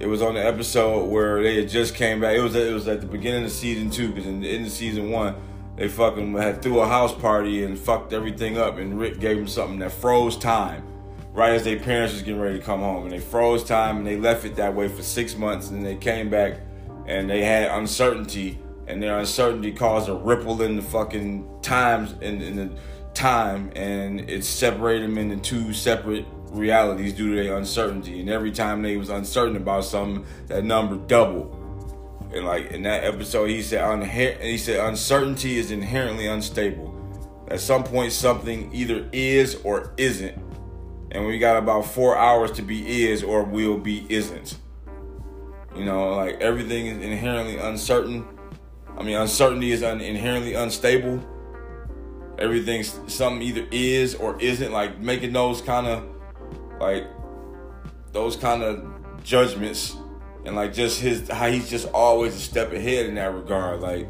[0.00, 2.36] it was on the episode where they had just came back.
[2.36, 4.72] It was it was at the beginning of season two because in the end of
[4.72, 5.34] season one
[5.76, 8.78] they fucking had threw a house party and fucked everything up.
[8.78, 10.84] And Rick gave them something that froze time,
[11.32, 13.04] right as their parents was getting ready to come home.
[13.04, 15.68] And they froze time and they left it that way for six months.
[15.68, 16.60] And then they came back
[17.06, 22.40] and they had uncertainty, and their uncertainty caused a ripple in the fucking times in,
[22.40, 22.70] in the
[23.14, 28.20] time, and it separated them into two separate realities due to their uncertainty.
[28.20, 31.54] And every time they was uncertain about something, that number doubled.
[32.34, 34.04] And like in that episode, he said,
[34.42, 36.94] he said uncertainty is inherently unstable.
[37.48, 40.36] At some point, something either is or isn't,
[41.10, 44.58] and we got about four hours to be is or will be isn't.
[45.74, 48.26] You know, like everything is inherently uncertain.
[48.98, 51.24] I mean, uncertainty is un- inherently unstable.
[52.38, 54.72] Everything's something either is or isn't.
[54.72, 56.04] Like making those kind of
[56.80, 57.06] like
[58.12, 58.84] those kind of
[59.22, 59.96] judgments
[60.44, 63.80] and like just his how he's just always a step ahead in that regard.
[63.80, 64.08] Like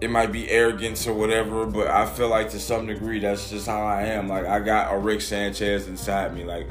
[0.00, 3.66] it might be arrogance or whatever, but I feel like to some degree that's just
[3.66, 4.28] how I am.
[4.28, 6.44] Like I got a Rick Sanchez inside me.
[6.44, 6.66] Like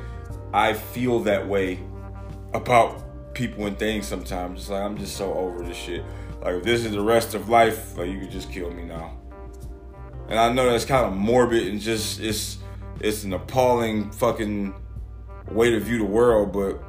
[0.53, 1.79] I feel that way
[2.53, 3.03] about
[3.39, 4.59] people and things sometimes.
[4.59, 6.03] It's like I'm just so over this shit.
[6.41, 9.17] Like if this is the rest of life, like you could just kill me now.
[10.27, 12.57] And I know that's kind of morbid and just it's
[12.99, 14.73] it's an appalling fucking
[15.49, 16.83] way to view the world, but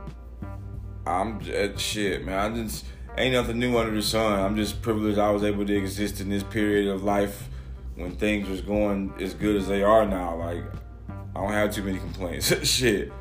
[1.07, 2.53] I'm just, shit, man.
[2.53, 2.85] I just
[3.17, 4.41] ain't nothing new under the sun.
[4.41, 7.49] I'm just privileged I was able to exist in this period of life
[7.95, 10.35] when things was going as good as they are now.
[10.35, 10.65] Like
[11.09, 13.13] I don't have too many complaints, shit,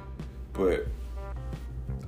[0.51, 0.87] but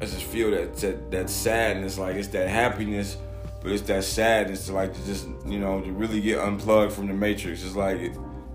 [0.02, 3.18] I just feel that that that sadness, like it's that happiness,
[3.62, 7.08] but it's that sadness to like to just you know to really get unplugged from
[7.08, 7.64] the matrix.
[7.64, 8.00] It's like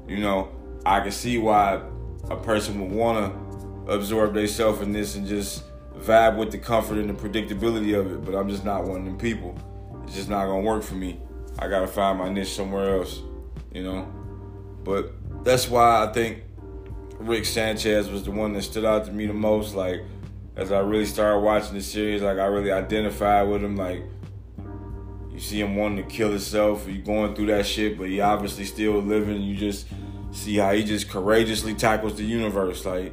[0.09, 0.49] you know
[0.85, 1.81] I can see why
[2.29, 5.63] a person would want to absorb themselves in this and just
[5.99, 8.25] vibe with the comfort and the predictability of it.
[8.25, 9.57] But I'm just not one of them people.
[10.05, 11.21] It's just not gonna work for me.
[11.61, 13.23] I gotta find my niche somewhere else,
[13.73, 14.13] you know.
[14.83, 15.13] But
[15.45, 16.43] that's why I think
[17.19, 19.77] Rick Sanchez was the one that stood out to me the most.
[19.77, 20.03] Like
[20.57, 23.77] as I really started watching the series, like I really identified with him.
[23.77, 24.03] Like
[25.31, 28.65] you see him wanting to kill himself, you going through that shit, but he obviously
[28.65, 29.43] still living.
[29.43, 29.87] You just
[30.33, 32.85] see how he just courageously tackles the universe.
[32.87, 33.13] Like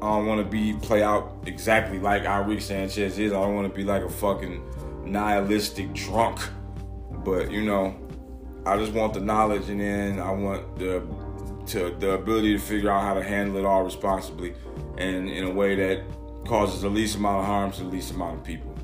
[0.00, 3.32] I don't want to be play out exactly like Rick Sanchez is.
[3.32, 4.62] I don't want to be like a fucking
[5.04, 6.40] nihilistic drunk.
[7.24, 7.96] But you know,
[8.64, 11.02] I just want the knowledge, and then I want the
[11.66, 14.54] to the ability to figure out how to handle it all responsibly,
[14.98, 16.02] and in a way that
[16.46, 18.74] causes the least amount of harm to the least amount of people.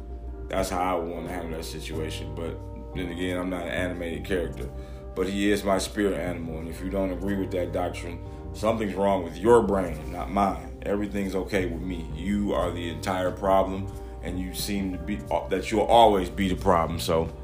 [0.48, 2.34] That's how I would want to handle that situation.
[2.34, 2.58] But
[2.94, 4.68] then again, I'm not an animated character,
[5.14, 8.20] but he is my spirit animal, and if you don't agree with that doctrine,
[8.52, 10.78] something's wrong with your brain, not mine.
[10.82, 12.06] Everything's okay with me.
[12.14, 13.86] You are the entire problem,
[14.22, 16.98] and you seem to be uh, that you'll always be the problem.
[16.98, 17.34] So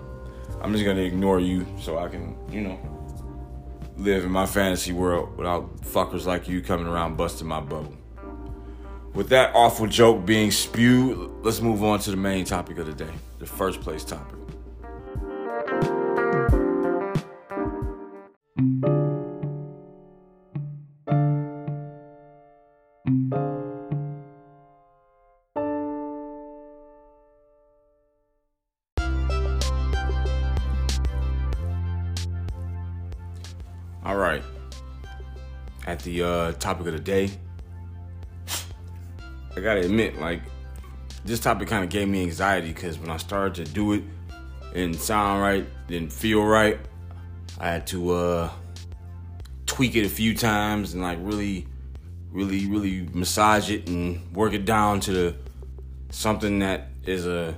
[0.60, 2.78] I'm just gonna ignore you so I can, you know,
[3.96, 7.97] live in my fantasy world without fuckers like you coming around busting my bubble.
[9.14, 12.92] With that awful joke being spewed, let's move on to the main topic of the
[12.92, 14.36] day, the first place topic.
[34.04, 34.42] All right.
[35.86, 37.30] At the uh, topic of the day,
[39.58, 40.40] I gotta admit, like,
[41.24, 44.04] this topic kind of gave me anxiety because when I started to do it,
[44.72, 46.78] didn't sound right, didn't feel right.
[47.58, 48.50] I had to uh,
[49.66, 51.66] tweak it a few times and like really,
[52.30, 55.36] really, really massage it and work it down to the
[56.10, 57.54] something that is a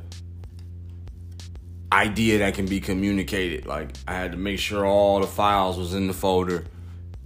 [1.93, 3.67] idea that can be communicated.
[3.67, 6.65] Like I had to make sure all the files was in the folder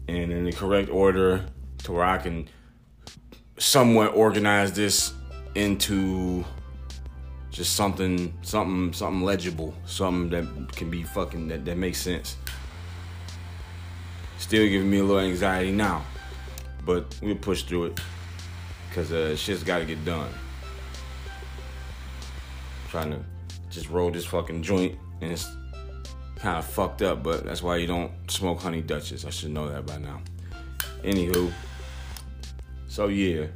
[0.08, 1.44] and in the correct order
[1.84, 2.48] to where I can
[3.58, 5.12] somewhat organize this
[5.54, 6.44] into
[7.50, 12.36] just something something something legible, something that can be fucking that, that makes sense.
[14.38, 16.04] Still giving me a little anxiety now.
[16.84, 18.00] But we'll push through it.
[18.92, 20.30] Cause uh shit's gotta get done.
[22.90, 23.24] trying to
[23.70, 25.48] just roll this fucking joint and it's
[26.36, 29.24] kind of fucked up, but that's why you don't smoke honey Dutchess.
[29.24, 30.20] I should know that by now.
[31.02, 31.52] Anywho,
[32.94, 33.46] so yeah,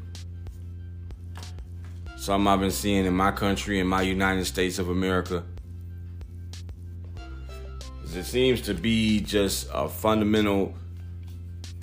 [2.17, 5.45] something I've been seeing in my country, in my United States of America,
[8.03, 10.75] is it seems to be just a fundamental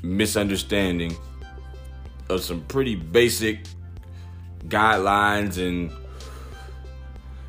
[0.04, 1.16] misunderstanding
[2.28, 3.60] of some pretty basic
[4.68, 5.94] guidelines and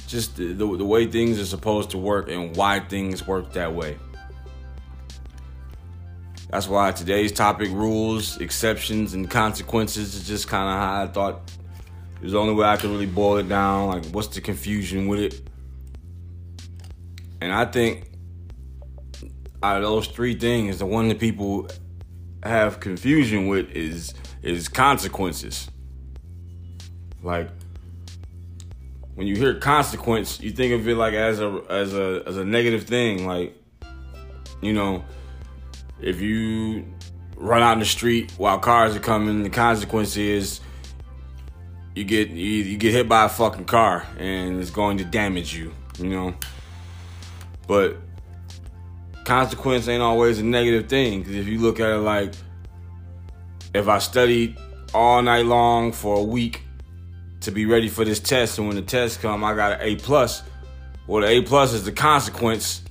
[0.07, 3.75] just the, the, the, way things are supposed to work and why things work that
[3.75, 3.99] way.
[6.51, 11.51] That's why today's topic rules, exceptions, and consequences is just kind of how I thought
[12.23, 13.89] was the only way I could really boil it down.
[13.89, 15.49] Like, what's the confusion with it?
[17.41, 18.11] And I think
[19.63, 21.69] out of those three things, the one that people
[22.43, 25.69] have confusion with is is consequences.
[27.23, 27.51] Like
[29.15, 32.45] when you hear consequence, you think of it like as a as a as a
[32.45, 33.27] negative thing.
[33.27, 33.57] Like,
[34.63, 35.05] you know,
[36.01, 36.85] if you
[37.37, 40.61] run out in the street while cars are coming, the consequence is
[41.95, 45.55] you get you, you get hit by a fucking car and it's going to damage
[45.55, 45.73] you.
[45.99, 46.35] You know,
[47.67, 47.97] but
[49.25, 52.35] consequence ain't always a negative thing because if you look at it like
[53.75, 54.57] if I studied
[54.95, 56.63] all night long for a week
[57.41, 59.97] to be ready for this test, and when the test come, I got an A
[59.97, 60.43] plus.
[61.07, 62.83] Well, the A plus is the consequence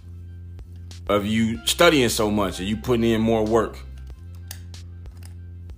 [1.07, 3.77] of you studying so much and you putting in more work.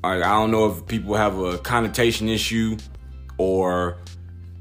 [0.04, 2.78] Like, I don't know if people have a connotation issue
[3.38, 3.98] or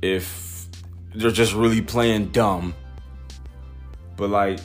[0.02, 0.66] if
[1.14, 2.74] they're just really playing dumb.
[4.16, 4.60] But like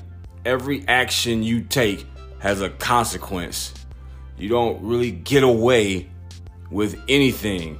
[0.45, 2.05] every action you take
[2.39, 3.73] has a consequence.
[4.37, 6.09] You don't really get away
[6.71, 7.79] with anything.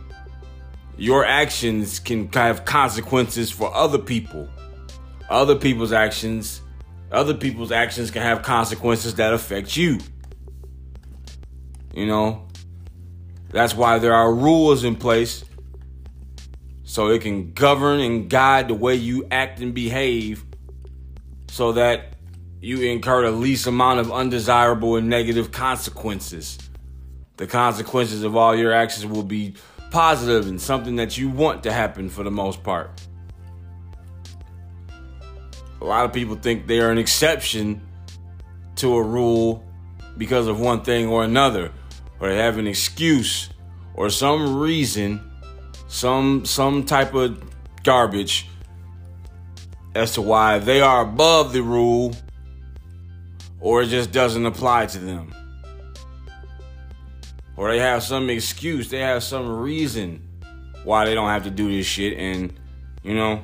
[0.98, 4.48] Your actions can have consequences for other people.
[5.30, 6.61] Other people's actions,
[7.12, 10.00] other people's actions can have consequences that affect you.
[11.94, 12.48] You know,
[13.50, 15.44] that's why there are rules in place
[16.84, 20.46] so it can govern and guide the way you act and behave
[21.50, 22.14] so that
[22.62, 26.58] you incur the least amount of undesirable and negative consequences.
[27.38, 29.56] The consequences of all your actions will be
[29.90, 33.02] positive and something that you want to happen for the most part.
[35.82, 37.82] A lot of people think they are an exception
[38.76, 39.66] to a rule
[40.18, 41.72] because of one thing or another,
[42.20, 43.50] or they have an excuse
[43.96, 45.20] or some reason,
[45.88, 47.44] some some type of
[47.84, 48.48] garbage
[49.96, 52.16] as to why they are above the rule
[53.60, 55.34] or it just doesn't apply to them.
[57.58, 60.28] Or they have some excuse, they have some reason
[60.84, 62.18] why they don't have to do this shit.
[62.18, 62.54] And,
[63.04, 63.44] you know,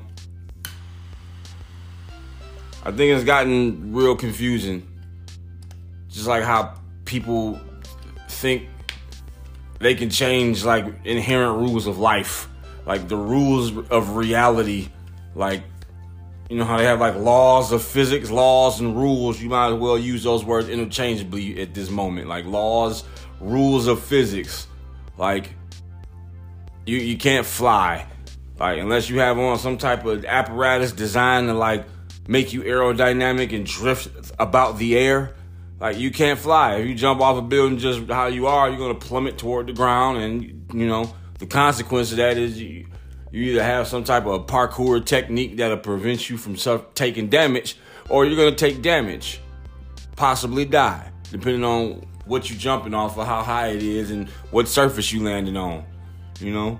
[2.87, 4.87] I think it's gotten real confusing.
[6.07, 7.59] Just like how people
[8.29, 8.69] think
[9.79, 12.47] they can change like inherent rules of life,
[12.85, 14.87] like the rules of reality,
[15.35, 15.63] like
[16.49, 19.41] you know how they have like laws of physics, laws and rules.
[19.41, 22.29] You might as well use those words interchangeably at this moment.
[22.29, 23.03] Like laws,
[23.41, 24.65] rules of physics.
[25.17, 25.49] Like
[26.85, 28.07] you you can't fly.
[28.57, 31.85] Like unless you have on some type of apparatus designed to like
[32.27, 35.33] make you aerodynamic and drift about the air.
[35.79, 36.75] Like you can't fly.
[36.75, 39.73] If you jump off a building just how you are, you're gonna plummet toward the
[39.73, 42.87] ground and you know, the consequence of that is you
[43.31, 46.55] you either have some type of parkour technique that'll prevent you from
[46.95, 47.77] taking damage,
[48.09, 49.41] or you're gonna take damage,
[50.15, 54.67] possibly die, depending on what you're jumping off of, how high it is, and what
[54.67, 55.85] surface you landing on.
[56.39, 56.79] You know,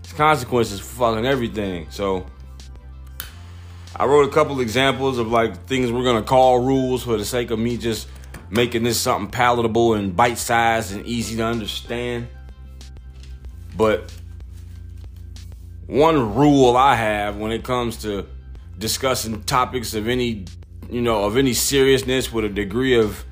[0.00, 1.86] it's consequences for fucking everything.
[1.90, 2.26] So.
[3.96, 7.50] I wrote a couple examples of like things we're gonna call rules for the sake
[7.50, 8.08] of me just
[8.50, 12.28] making this something palatable and bite sized and easy to understand.
[13.76, 14.12] But
[15.86, 18.26] one rule I have when it comes to
[18.78, 20.44] discussing topics of any,
[20.90, 23.24] you know, of any seriousness with a degree of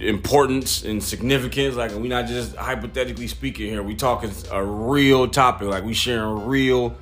[0.00, 1.76] importance and significance.
[1.76, 3.82] Like we're not just hypothetically speaking here.
[3.82, 5.68] We talking a real topic.
[5.68, 6.96] Like we sharing real,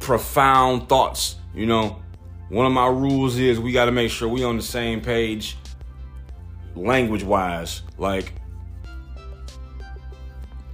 [0.00, 1.36] profound thoughts.
[1.54, 2.02] You know,
[2.48, 5.56] one of my rules is we got to make sure we on the same page,
[6.74, 7.82] language wise.
[7.96, 8.32] Like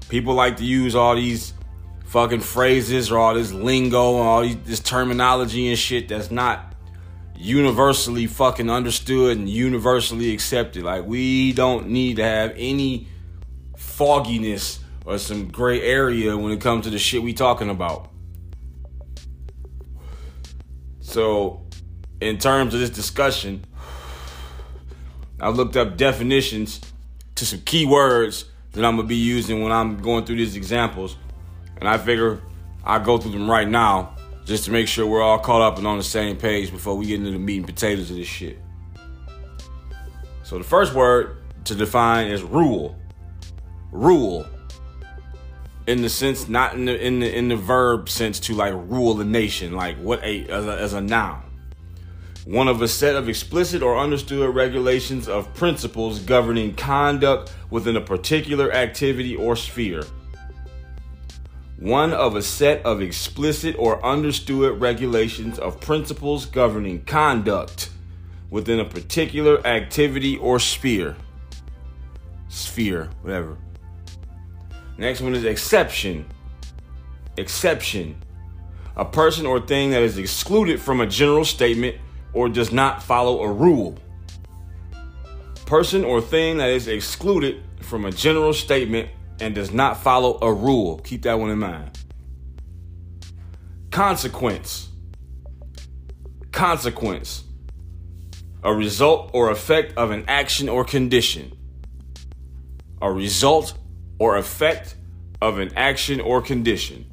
[0.09, 1.55] people like to use all these
[2.07, 6.75] fucking phrases or all this lingo and all this terminology and shit that's not
[7.37, 10.85] universally fucking understood and universally accepted.
[10.85, 13.09] Like we don't need to have any
[13.77, 18.11] fogginess or some gray area when it comes to the shit we talking about.
[21.15, 21.63] So,
[22.21, 23.65] in terms of this discussion,
[25.41, 26.81] I looked up definitions
[27.37, 31.17] to some keywords that I'm gonna be using when I'm going through these examples.
[31.77, 32.41] And I figure
[32.83, 35.87] I'll go through them right now just to make sure we're all caught up and
[35.87, 38.59] on the same page before we get into the meat and potatoes of this shit.
[40.43, 42.99] So the first word to define is rule.
[43.93, 44.45] Rule.
[45.87, 49.21] In the sense, not in the in the in the verb sense to like rule
[49.21, 51.43] a nation, like what a as a, as a noun.
[52.47, 58.01] One of a set of explicit or understood regulations of principles governing conduct within a
[58.01, 60.05] particular activity or sphere
[61.85, 67.91] one of a set of explicit or understood regulations of principles governing conduct
[68.49, 71.17] within a particular activity or sphere.
[72.49, 73.59] Sphere, whatever.
[74.97, 76.27] Next one is exception.
[77.37, 78.17] Exception.
[78.97, 81.97] a person or thing that is excluded from a general statement
[82.33, 83.97] or does not follow a rule.
[85.67, 89.09] Person or thing that is excluded from a general statement
[89.41, 90.99] and does not follow a rule.
[90.99, 91.99] Keep that one in mind.
[93.91, 94.91] Consequence.
[96.53, 97.45] Consequence.
[98.63, 101.53] A result or effect of an action or condition.
[103.03, 103.77] A result
[104.19, 104.97] or effect
[105.41, 107.05] of an action or condition.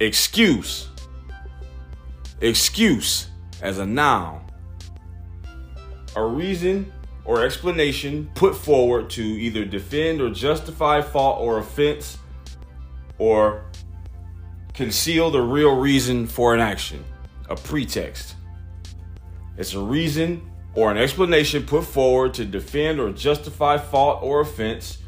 [0.00, 0.88] Excuse.
[2.40, 3.28] Excuse
[3.62, 4.44] as a noun.
[6.16, 6.92] A reason
[7.24, 12.18] or explanation put forward to either defend or justify fault or offense
[13.18, 13.64] or
[14.74, 17.04] conceal the real reason for an action.
[17.48, 18.34] A pretext.
[19.56, 24.98] It's a reason or an explanation put forward to defend or justify fault or offense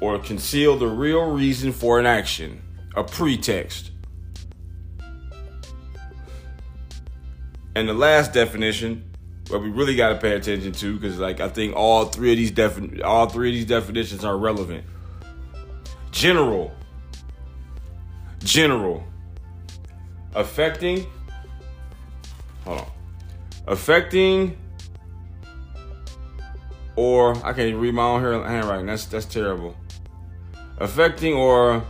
[0.00, 2.60] or conceal the real reason for an action.
[2.96, 3.90] A pretext.
[7.76, 9.04] And the last definition,
[9.48, 12.36] what we really got to pay attention to, because like I think all three of
[12.36, 14.84] these defin- all three of these definitions are relevant.
[16.12, 16.72] General,
[18.44, 19.04] general,
[20.34, 21.06] affecting.
[22.64, 22.86] Hold on,
[23.66, 24.56] affecting,
[26.96, 28.86] or I can't even read my own handwriting.
[28.86, 29.76] That's that's terrible.
[30.78, 31.84] Affecting or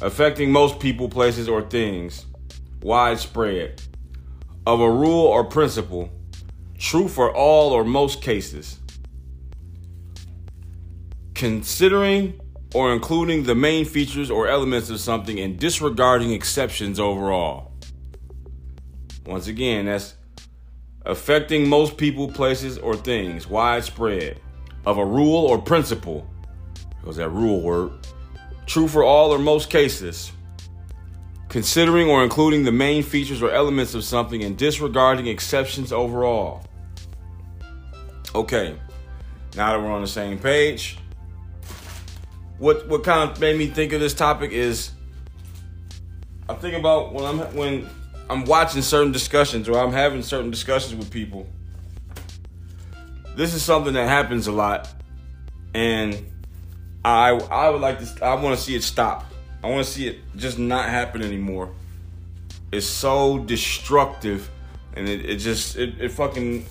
[0.00, 2.26] affecting most people, places, or things
[2.82, 3.80] widespread,
[4.66, 6.10] of a rule or principle,
[6.78, 8.78] true for all or most cases,
[11.34, 12.40] considering
[12.74, 17.72] or including the main features or elements of something and disregarding exceptions overall.
[19.24, 20.15] Once again, that's
[21.06, 24.40] affecting most people, places, or things, widespread,
[24.84, 26.26] of a rule or principle,
[27.00, 27.92] because that rule word,
[28.66, 30.32] true for all or most cases,
[31.48, 36.64] considering or including the main features or elements of something and disregarding exceptions overall.
[38.34, 38.76] Okay,
[39.56, 40.98] now that we're on the same page,
[42.58, 44.90] what what kind of made me think of this topic is
[46.48, 47.88] I think about when I'm when
[48.28, 51.46] I'm watching certain discussions or I'm having certain discussions with people.
[53.36, 54.88] This is something that happens a lot,
[55.74, 56.24] and
[57.04, 59.26] I I would like to I want to see it stop.
[59.62, 61.72] I want to see it just not happen anymore.
[62.72, 64.50] It's so destructive,
[64.94, 66.66] and it, it just it, it fucking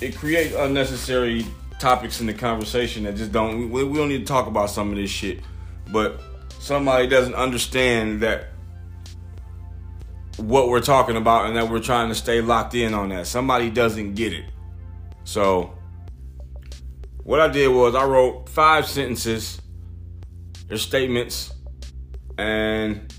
[0.00, 1.46] it creates unnecessary
[1.78, 4.90] topics in the conversation that just don't we, we don't need to talk about some
[4.90, 5.40] of this shit.
[5.92, 6.20] But
[6.58, 8.48] somebody doesn't understand that
[10.36, 13.26] what we're talking about and that we're trying to stay locked in on that.
[13.26, 14.44] Somebody doesn't get it.
[15.24, 15.76] So
[17.22, 19.60] what I did was I wrote five sentences
[20.70, 21.52] or statements
[22.38, 23.12] and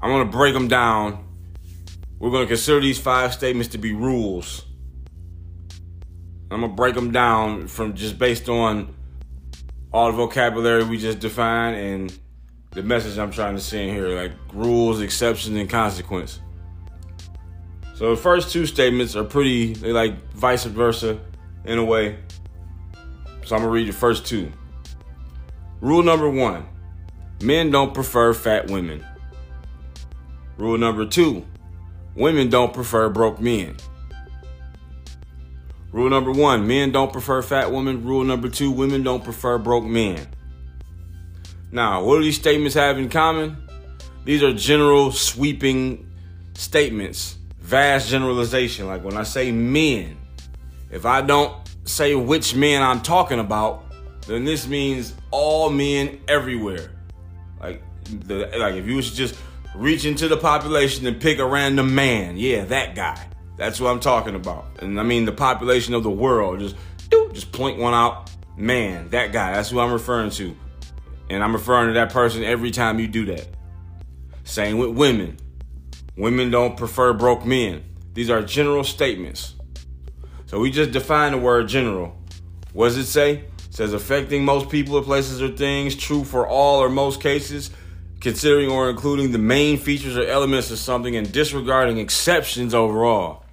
[0.00, 1.24] I'm gonna break them down.
[2.18, 4.64] We're gonna consider these five statements to be rules.
[6.50, 8.94] I'm gonna break them down from just based on
[9.92, 12.18] all the vocabulary we just defined and
[12.72, 16.40] the message I'm trying to send here, like rules, exceptions, and consequence.
[17.98, 21.18] So the first two statements are pretty, they like vice versa
[21.64, 22.16] in a way.
[23.44, 24.52] So I'm gonna read the first two.
[25.80, 26.64] Rule number one
[27.42, 29.04] Men don't prefer fat women.
[30.58, 31.44] Rule number two
[32.14, 33.76] women don't prefer broke men.
[35.90, 38.04] Rule number one men don't prefer fat women.
[38.04, 40.24] Rule number two women don't prefer broke men.
[41.72, 43.56] Now, what do these statements have in common?
[44.24, 46.08] These are general, sweeping
[46.54, 47.37] statements,
[47.68, 48.86] vast generalization.
[48.86, 50.16] Like when I say men,
[50.90, 51.54] if I don't
[51.84, 53.84] say which men I'm talking about,
[54.26, 56.90] then this means all men everywhere.
[57.60, 59.38] Like the like if you was just
[59.74, 63.22] reach into the population and pick a random man, yeah, that guy.
[63.58, 64.64] That's what I'm talking about.
[64.80, 66.60] And I mean the population of the world.
[66.60, 66.76] Just
[67.32, 68.30] just point one out.
[68.56, 69.52] Man, that guy.
[69.52, 70.56] That's who I'm referring to.
[71.28, 73.46] And I'm referring to that person every time you do that.
[74.44, 75.36] Same with women.
[76.18, 77.84] Women don't prefer broke men.
[78.12, 79.54] These are general statements.
[80.46, 82.20] So we just define the word general.
[82.72, 83.44] What does it say?
[83.78, 87.70] says affecting most people or places or things, true for all or most cases,
[88.20, 93.44] considering or including the main features or elements of something and disregarding exceptions overall.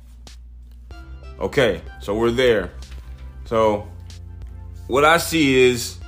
[1.40, 2.72] Okay, so we're there.
[3.44, 3.88] So
[4.88, 6.00] what I see is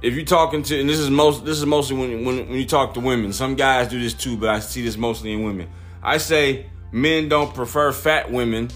[0.00, 2.66] if you're talking to and this is most this is mostly when, when when you
[2.66, 3.32] talk to women.
[3.32, 5.68] Some guys do this too, but I see this mostly in women.
[6.02, 8.70] I say men don't prefer fat women.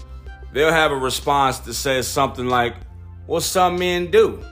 [0.51, 2.75] They'll have a response that says something like,
[3.25, 4.43] what some men do.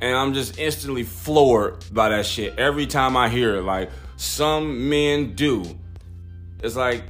[0.00, 3.62] And I'm just instantly floored by that shit every time I hear it.
[3.62, 5.78] Like, some men do.
[6.62, 7.04] It's like,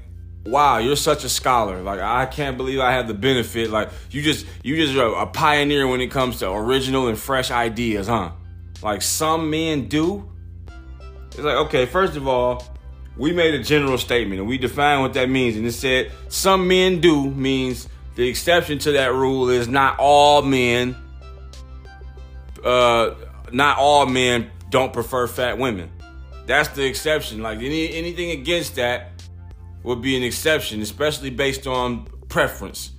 [0.46, 1.82] wow, you're such a scholar.
[1.82, 3.70] Like, I can't believe I have the benefit.
[3.70, 7.50] Like, you just, you just are a pioneer when it comes to original and fresh
[7.50, 8.30] ideas, huh?
[8.82, 10.30] Like, some men do.
[11.28, 12.64] It's like, okay, first of all,
[13.16, 15.56] we made a general statement and we defined what that means.
[15.56, 20.42] And it said, some men do means the exception to that rule is not all
[20.42, 20.96] men,
[22.64, 23.14] uh,
[23.52, 25.90] not all men don't prefer fat women.
[26.46, 27.42] That's the exception.
[27.42, 29.15] Like any anything against that
[29.82, 32.92] would be an exception, especially based on preference.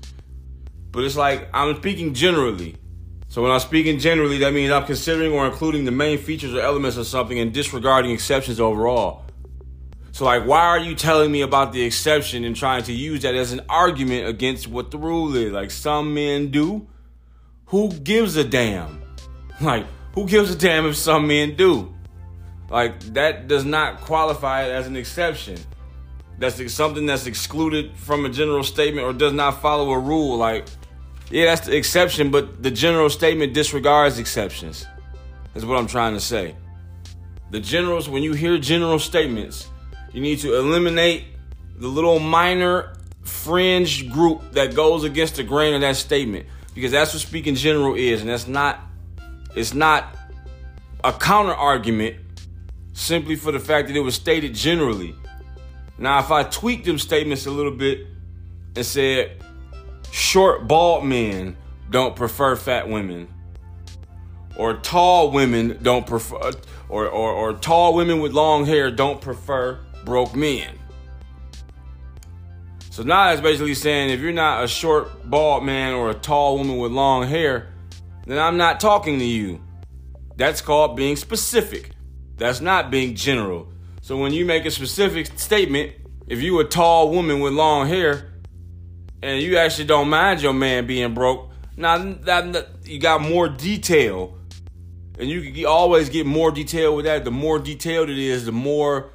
[0.91, 2.75] But it's like I'm speaking generally.
[3.30, 6.61] So when I'm speaking generally, that means I'm considering or including the main features or
[6.61, 9.25] elements of something and disregarding exceptions overall.
[10.17, 13.36] So, like, why are you telling me about the exception and trying to use that
[13.36, 15.51] as an argument against what the rule is?
[15.51, 16.88] Like, some men do.
[17.67, 19.03] Who gives a damn?
[19.61, 21.93] Like, who gives a damn if some men do?
[22.69, 25.59] Like, that does not qualify it as an exception.
[26.39, 30.38] That's something that's excluded from a general statement or does not follow a rule.
[30.38, 30.67] Like,
[31.31, 34.85] yeah, that's the exception, but the general statement disregards exceptions.
[35.53, 36.55] That's what I'm trying to say.
[37.49, 39.67] The generals, when you hear general statements,
[40.13, 41.25] you need to eliminate
[41.77, 47.13] the little minor fringe group that goes against the grain of that statement because that's
[47.13, 48.79] what speaking general is and that's not
[49.55, 50.15] it's not
[51.03, 52.15] a counter argument
[52.93, 55.13] simply for the fact that it was stated generally
[55.97, 58.07] now if i tweak them statements a little bit
[58.75, 59.41] and said
[60.11, 61.55] short bald men
[61.89, 63.27] don't prefer fat women
[64.57, 66.51] or tall women don't prefer
[66.89, 70.73] or, or, or tall women with long hair don't prefer broke men.
[72.89, 76.57] So now it's basically saying if you're not a short, bald man or a tall
[76.57, 77.73] woman with long hair,
[78.25, 79.61] then I'm not talking to you.
[80.35, 81.91] That's called being specific.
[82.37, 83.71] That's not being general.
[84.07, 85.91] So when you make a specific statement,
[86.27, 88.31] if you a tall woman with long hair
[89.21, 94.37] and you actually don't mind your man being broke, now that, you got more detail.
[95.19, 97.25] And you can always get more detail with that.
[97.25, 99.11] The more detailed it is, the more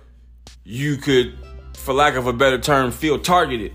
[0.62, 1.38] you could,
[1.74, 3.72] for lack of a better term, feel targeted.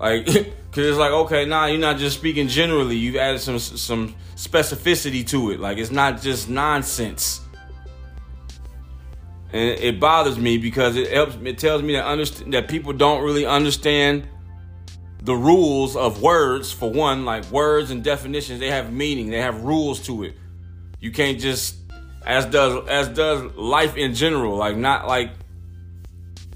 [0.00, 2.96] Like, because it's like, okay, nah, you're not just speaking generally.
[2.96, 5.60] You've added some some specificity to it.
[5.60, 7.42] Like, it's not just nonsense.
[9.52, 11.36] And it bothers me because it helps.
[11.42, 14.28] It tells me that understand that people don't really understand
[15.22, 16.70] the rules of words.
[16.70, 19.30] For one, like words and definitions, they have meaning.
[19.30, 20.36] They have rules to it.
[21.00, 21.76] You can't just
[22.26, 24.56] as does as does life in general.
[24.56, 25.30] Like not like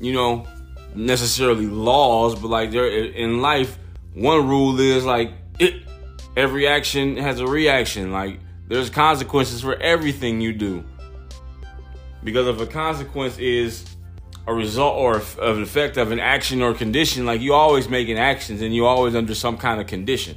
[0.02, 0.46] you know,
[0.94, 3.78] necessarily laws, but like there in life,
[4.14, 5.82] one rule is like it
[6.36, 8.12] every action has a reaction.
[8.12, 10.84] Like there's consequences for everything you do.
[12.24, 13.84] Because if a consequence is
[14.46, 18.18] a result or of an effect of an action or condition, like you always making
[18.18, 20.36] actions and you always under some kind of condition.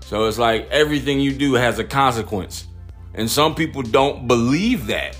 [0.00, 2.66] So it's like everything you do has a consequence.
[3.14, 5.16] And some people don't believe that.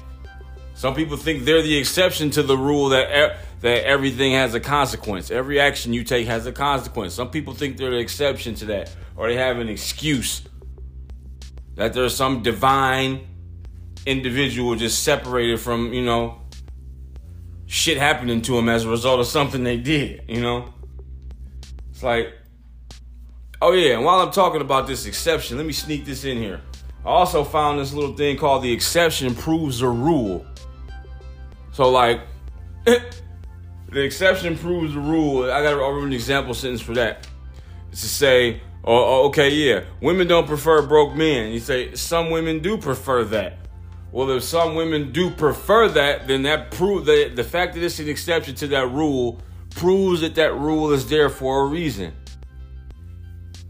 [0.74, 5.30] Some people think they're the exception to the rule that that everything has a consequence.
[5.30, 7.14] Every action you take has a consequence.
[7.14, 10.42] Some people think they're the exception to that, or they have an excuse
[11.76, 13.28] that there's some divine
[14.06, 16.40] individual just separated from you know
[17.66, 20.22] shit happening to them as a result of something they did.
[20.28, 20.74] You know,
[21.90, 22.34] it's like,
[23.62, 23.94] oh yeah.
[23.94, 26.60] And while I'm talking about this exception, let me sneak this in here.
[27.04, 30.46] I also found this little thing called the exception proves a rule.
[31.72, 32.20] So like,
[32.84, 35.50] the exception proves the rule.
[35.50, 37.26] I got an example sentence for that.
[37.90, 41.52] It's to say, oh, oh, okay, yeah, women don't prefer broke men.
[41.52, 43.61] You say some women do prefer that.
[44.12, 47.98] Well, if some women do prefer that, then that prove that the fact that it's
[47.98, 49.40] an exception to that rule
[49.70, 52.12] proves that that rule is there for a reason.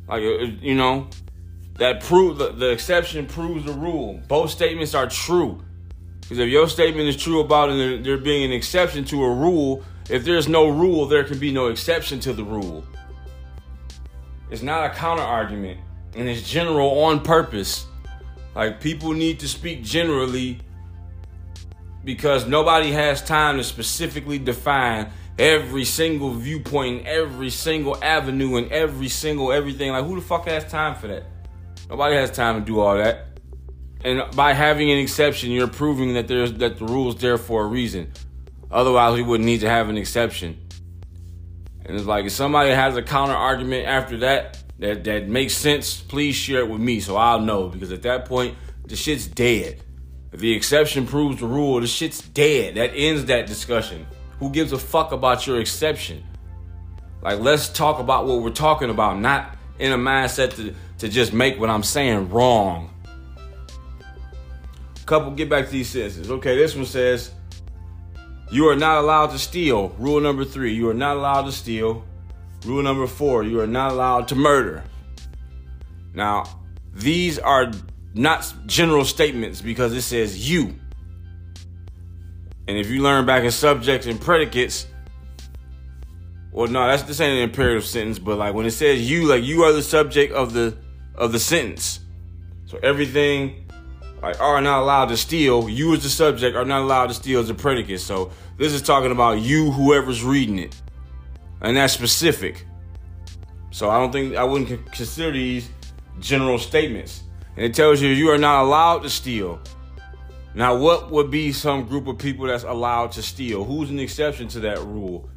[0.09, 1.09] Like uh, you know,
[1.79, 4.21] that prove the, the exception proves the rule.
[4.27, 5.63] Both statements are true.
[6.23, 9.85] Because if your statement is true about it, there being an exception to a rule,
[10.11, 12.85] if there's no rule, there can be no exception to the rule.
[14.51, 15.81] It's not a counter argument,
[16.15, 17.87] and it's general on purpose.
[18.55, 20.61] Like people need to speak generally
[22.05, 28.71] because nobody has time to specifically define every single viewpoint, and every single avenue, and
[28.71, 29.91] every single everything.
[29.93, 31.25] Like who the fuck has time for that?
[31.89, 33.27] Nobody has time to do all that.
[34.05, 37.67] And by having an exception, you're proving that there's that the rule's there for a
[37.67, 38.13] reason.
[38.71, 40.59] Otherwise, we wouldn't need to have an exception.
[41.85, 46.01] And it's like if somebody has a counter argument after that that that makes sense,
[46.01, 47.69] please share it with me so I'll know.
[47.69, 48.57] Because at that point,
[48.87, 49.83] the shit's dead.
[50.33, 52.75] If the exception proves the rule, the shit's dead.
[52.75, 54.07] That ends that discussion.
[54.39, 56.25] Who gives a fuck about your exception?
[57.23, 61.33] Like, let's talk about what we're talking about, not in a mindset to, to just
[61.33, 62.91] make what I'm saying wrong.
[65.07, 66.31] Couple, get back to these sentences.
[66.31, 67.33] Okay, this one says,
[68.51, 69.91] You are not allowed to steal.
[69.99, 72.05] Rule number three, you are not allowed to steal.
[72.65, 74.85] Rule number four, you are not allowed to murder.
[76.15, 76.45] Now,
[76.93, 77.73] these are
[78.15, 80.75] not general statements because it says you.
[82.69, 84.87] And if you learn back in subjects and predicates,
[86.53, 89.43] well, no, that's this ain't an imperative sentence, but like when it says you, like
[89.43, 90.77] you are the subject of the
[91.15, 92.01] of the sentence.
[92.67, 93.69] So everything
[94.23, 97.41] like are not allowed to steal, you as the subject are not allowed to steal
[97.41, 98.01] as a predicate.
[98.01, 100.81] So this is talking about you, whoever's reading it.
[101.63, 102.67] And that's specific.
[103.71, 105.71] So I don't think I wouldn't consider these
[106.21, 107.23] general statements.
[107.57, 109.61] And it tells you you are not allowed to steal.
[110.55, 113.65] Now, what would be some group of people that's allowed to steal?
[113.65, 115.31] Who's an exception to that rule?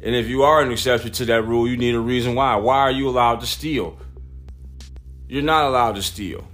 [0.00, 2.56] And if you are an exception to that rule, you need a reason why.
[2.56, 3.98] Why are you allowed to steal?
[5.28, 6.44] You're not allowed to steal.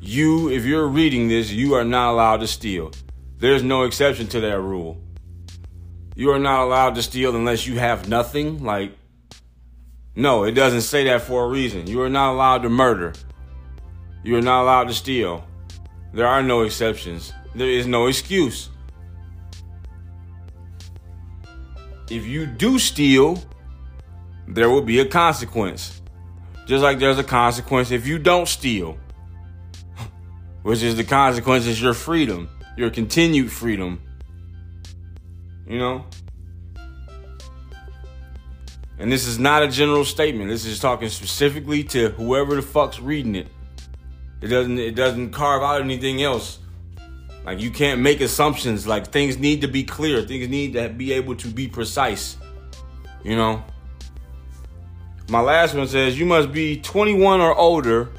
[0.00, 2.92] You, if you're reading this, you are not allowed to steal.
[3.38, 4.98] There's no exception to that rule.
[6.20, 8.62] You are not allowed to steal unless you have nothing.
[8.62, 8.92] Like,
[10.14, 11.86] no, it doesn't say that for a reason.
[11.86, 13.14] You are not allowed to murder.
[14.22, 15.42] You are not allowed to steal.
[16.12, 17.32] There are no exceptions.
[17.54, 18.68] There is no excuse.
[22.10, 23.42] If you do steal,
[24.46, 26.02] there will be a consequence.
[26.66, 28.98] Just like there's a consequence if you don't steal,
[30.64, 34.02] which is the consequence is your freedom, your continued freedom.
[35.70, 36.04] You know?
[38.98, 40.50] And this is not a general statement.
[40.50, 43.46] This is talking specifically to whoever the fuck's reading it.
[44.42, 46.58] It doesn't it doesn't carve out anything else.
[47.44, 48.84] Like you can't make assumptions.
[48.84, 50.22] Like things need to be clear.
[50.22, 52.36] Things need to be able to be precise.
[53.22, 53.62] You know.
[55.28, 58.10] My last one says you must be 21 or older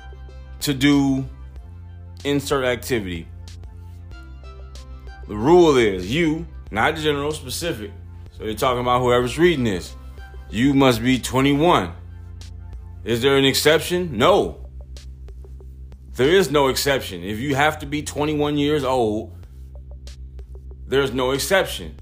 [0.62, 1.28] to do
[2.24, 3.28] insert activity.
[5.28, 7.91] The rule is you, not general, specific.
[8.32, 9.95] So you're talking about whoever's reading this.
[10.49, 11.91] You must be 21.
[13.03, 14.17] Is there an exception?
[14.17, 14.69] No.
[16.13, 17.24] There is no exception.
[17.24, 19.36] If you have to be 21 years old,
[20.88, 21.95] there's no exception.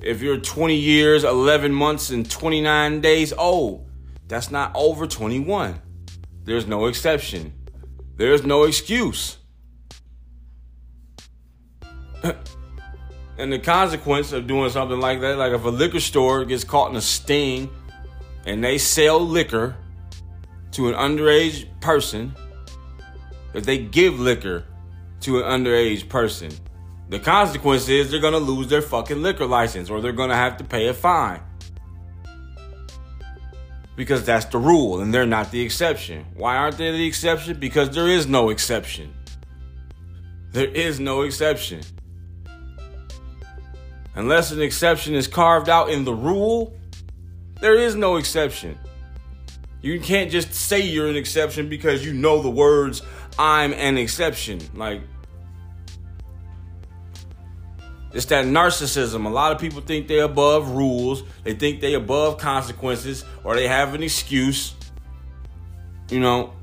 [0.00, 3.90] If you're 20 years, 11 months, and 29 days old,
[4.28, 5.80] that's not over 21.
[6.44, 7.52] There's no exception.
[8.16, 9.38] There's no excuse.
[13.38, 16.90] and the consequence of doing something like that, like if a liquor store gets caught
[16.90, 17.70] in a sting
[18.44, 19.76] and they sell liquor
[20.72, 22.34] to an underage person,
[23.54, 24.64] if they give liquor
[25.20, 26.50] to an underage person,
[27.08, 30.64] the consequence is they're gonna lose their fucking liquor license or they're gonna have to
[30.64, 31.40] pay a fine.
[33.94, 36.24] Because that's the rule and they're not the exception.
[36.34, 37.58] Why aren't they the exception?
[37.58, 39.14] Because there is no exception.
[40.52, 41.82] There is no exception.
[44.18, 46.76] Unless an exception is carved out in the rule,
[47.60, 48.76] there is no exception.
[49.80, 53.00] You can't just say you're an exception because you know the words
[53.38, 54.60] I'm an exception.
[54.74, 55.02] Like,
[58.12, 59.24] it's that narcissism.
[59.24, 63.68] A lot of people think they're above rules, they think they're above consequences, or they
[63.68, 64.74] have an excuse.
[66.10, 66.54] You know,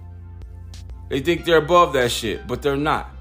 [1.08, 3.16] they think they're above that shit, but they're not.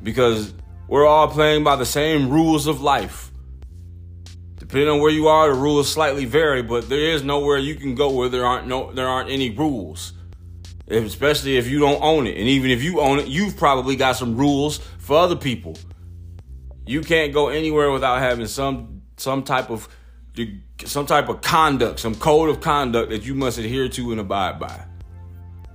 [0.00, 0.54] Because
[0.88, 3.30] we're all playing by the same rules of life.
[4.56, 7.94] Depending on where you are, the rules slightly vary, but there is nowhere you can
[7.94, 10.14] go where there aren't no there aren't any rules
[10.88, 12.36] especially if you don't own it.
[12.36, 15.76] And even if you own it, you've probably got some rules for other people.
[16.86, 19.88] You can't go anywhere without having some some type of
[20.84, 24.58] some type of conduct, some code of conduct that you must adhere to and abide
[24.58, 24.84] by.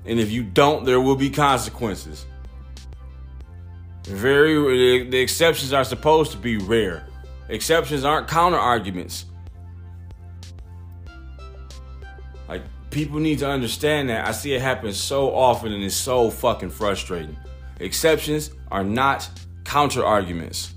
[0.06, 2.26] And if you don't, there will be consequences.
[4.06, 7.06] Very the exceptions are supposed to be rare.
[7.50, 9.26] Exceptions aren't counter arguments.
[12.48, 14.28] Like people need to understand that.
[14.28, 17.38] I see it happen so often and it's so fucking frustrating.
[17.80, 19.30] Exceptions are not
[19.64, 20.74] counter arguments.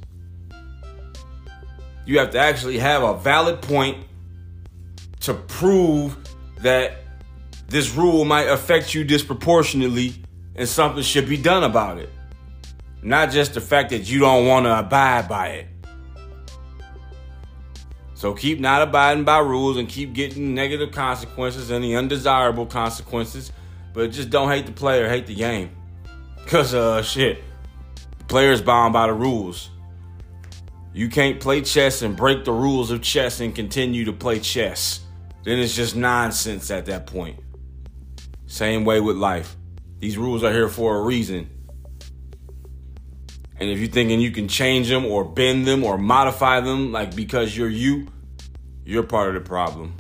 [2.05, 4.05] You have to actually have a valid point
[5.21, 6.17] to prove
[6.59, 6.99] that
[7.69, 10.15] this rule might affect you disproportionately
[10.57, 12.11] and something should be done about it.
[13.03, 15.67] Not just the fact that you don't want to abide by it.
[18.15, 23.51] So keep not abiding by rules and keep getting negative consequences and the undesirable consequences
[23.93, 25.71] but just don't hate the player, hate the game.
[26.47, 27.43] Cause uh shit,
[28.29, 29.71] players bound by the rules.
[30.95, 35.01] You can't play chess and break the rules of chess and continue to play chess.
[35.45, 37.41] Then it's just nonsense at that point.
[38.47, 39.57] Same way with life.
[39.99, 41.49] These rules are here for a reason.
[43.63, 47.15] And if you're thinking you can change them or bend them or modify them, like
[47.15, 48.09] because you're you,
[48.85, 49.95] you're part of the problem.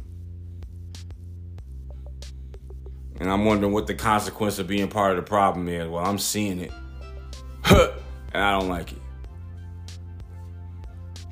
[3.20, 5.88] And I'm wondering what the consequence of being part of the problem is.
[5.88, 6.72] Well, I'm seeing it.
[7.70, 7.92] and
[8.42, 8.98] I don't like it.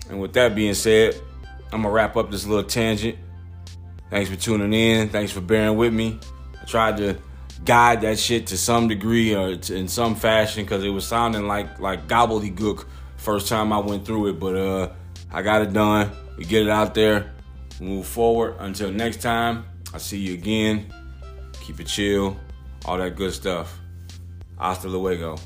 [0.08, 1.20] And with that being said,
[1.72, 3.18] I'm gonna wrap up this little tangent.
[4.08, 5.08] Thanks for tuning in.
[5.08, 6.20] Thanks for bearing with me.
[6.62, 7.18] I tried to
[7.64, 11.78] guide that shit to some degree or in some fashion because it was sounding like
[11.80, 12.86] like gobbledygook
[13.20, 14.40] first time I went through it.
[14.40, 14.92] But uh,
[15.30, 16.10] I got it done.
[16.36, 17.32] We get it out there.
[17.80, 18.56] Move forward.
[18.58, 20.92] Until next time, I'll see you again.
[21.60, 22.36] Keep it chill.
[22.84, 23.78] All that good stuff.
[24.58, 25.38] Hasta luego.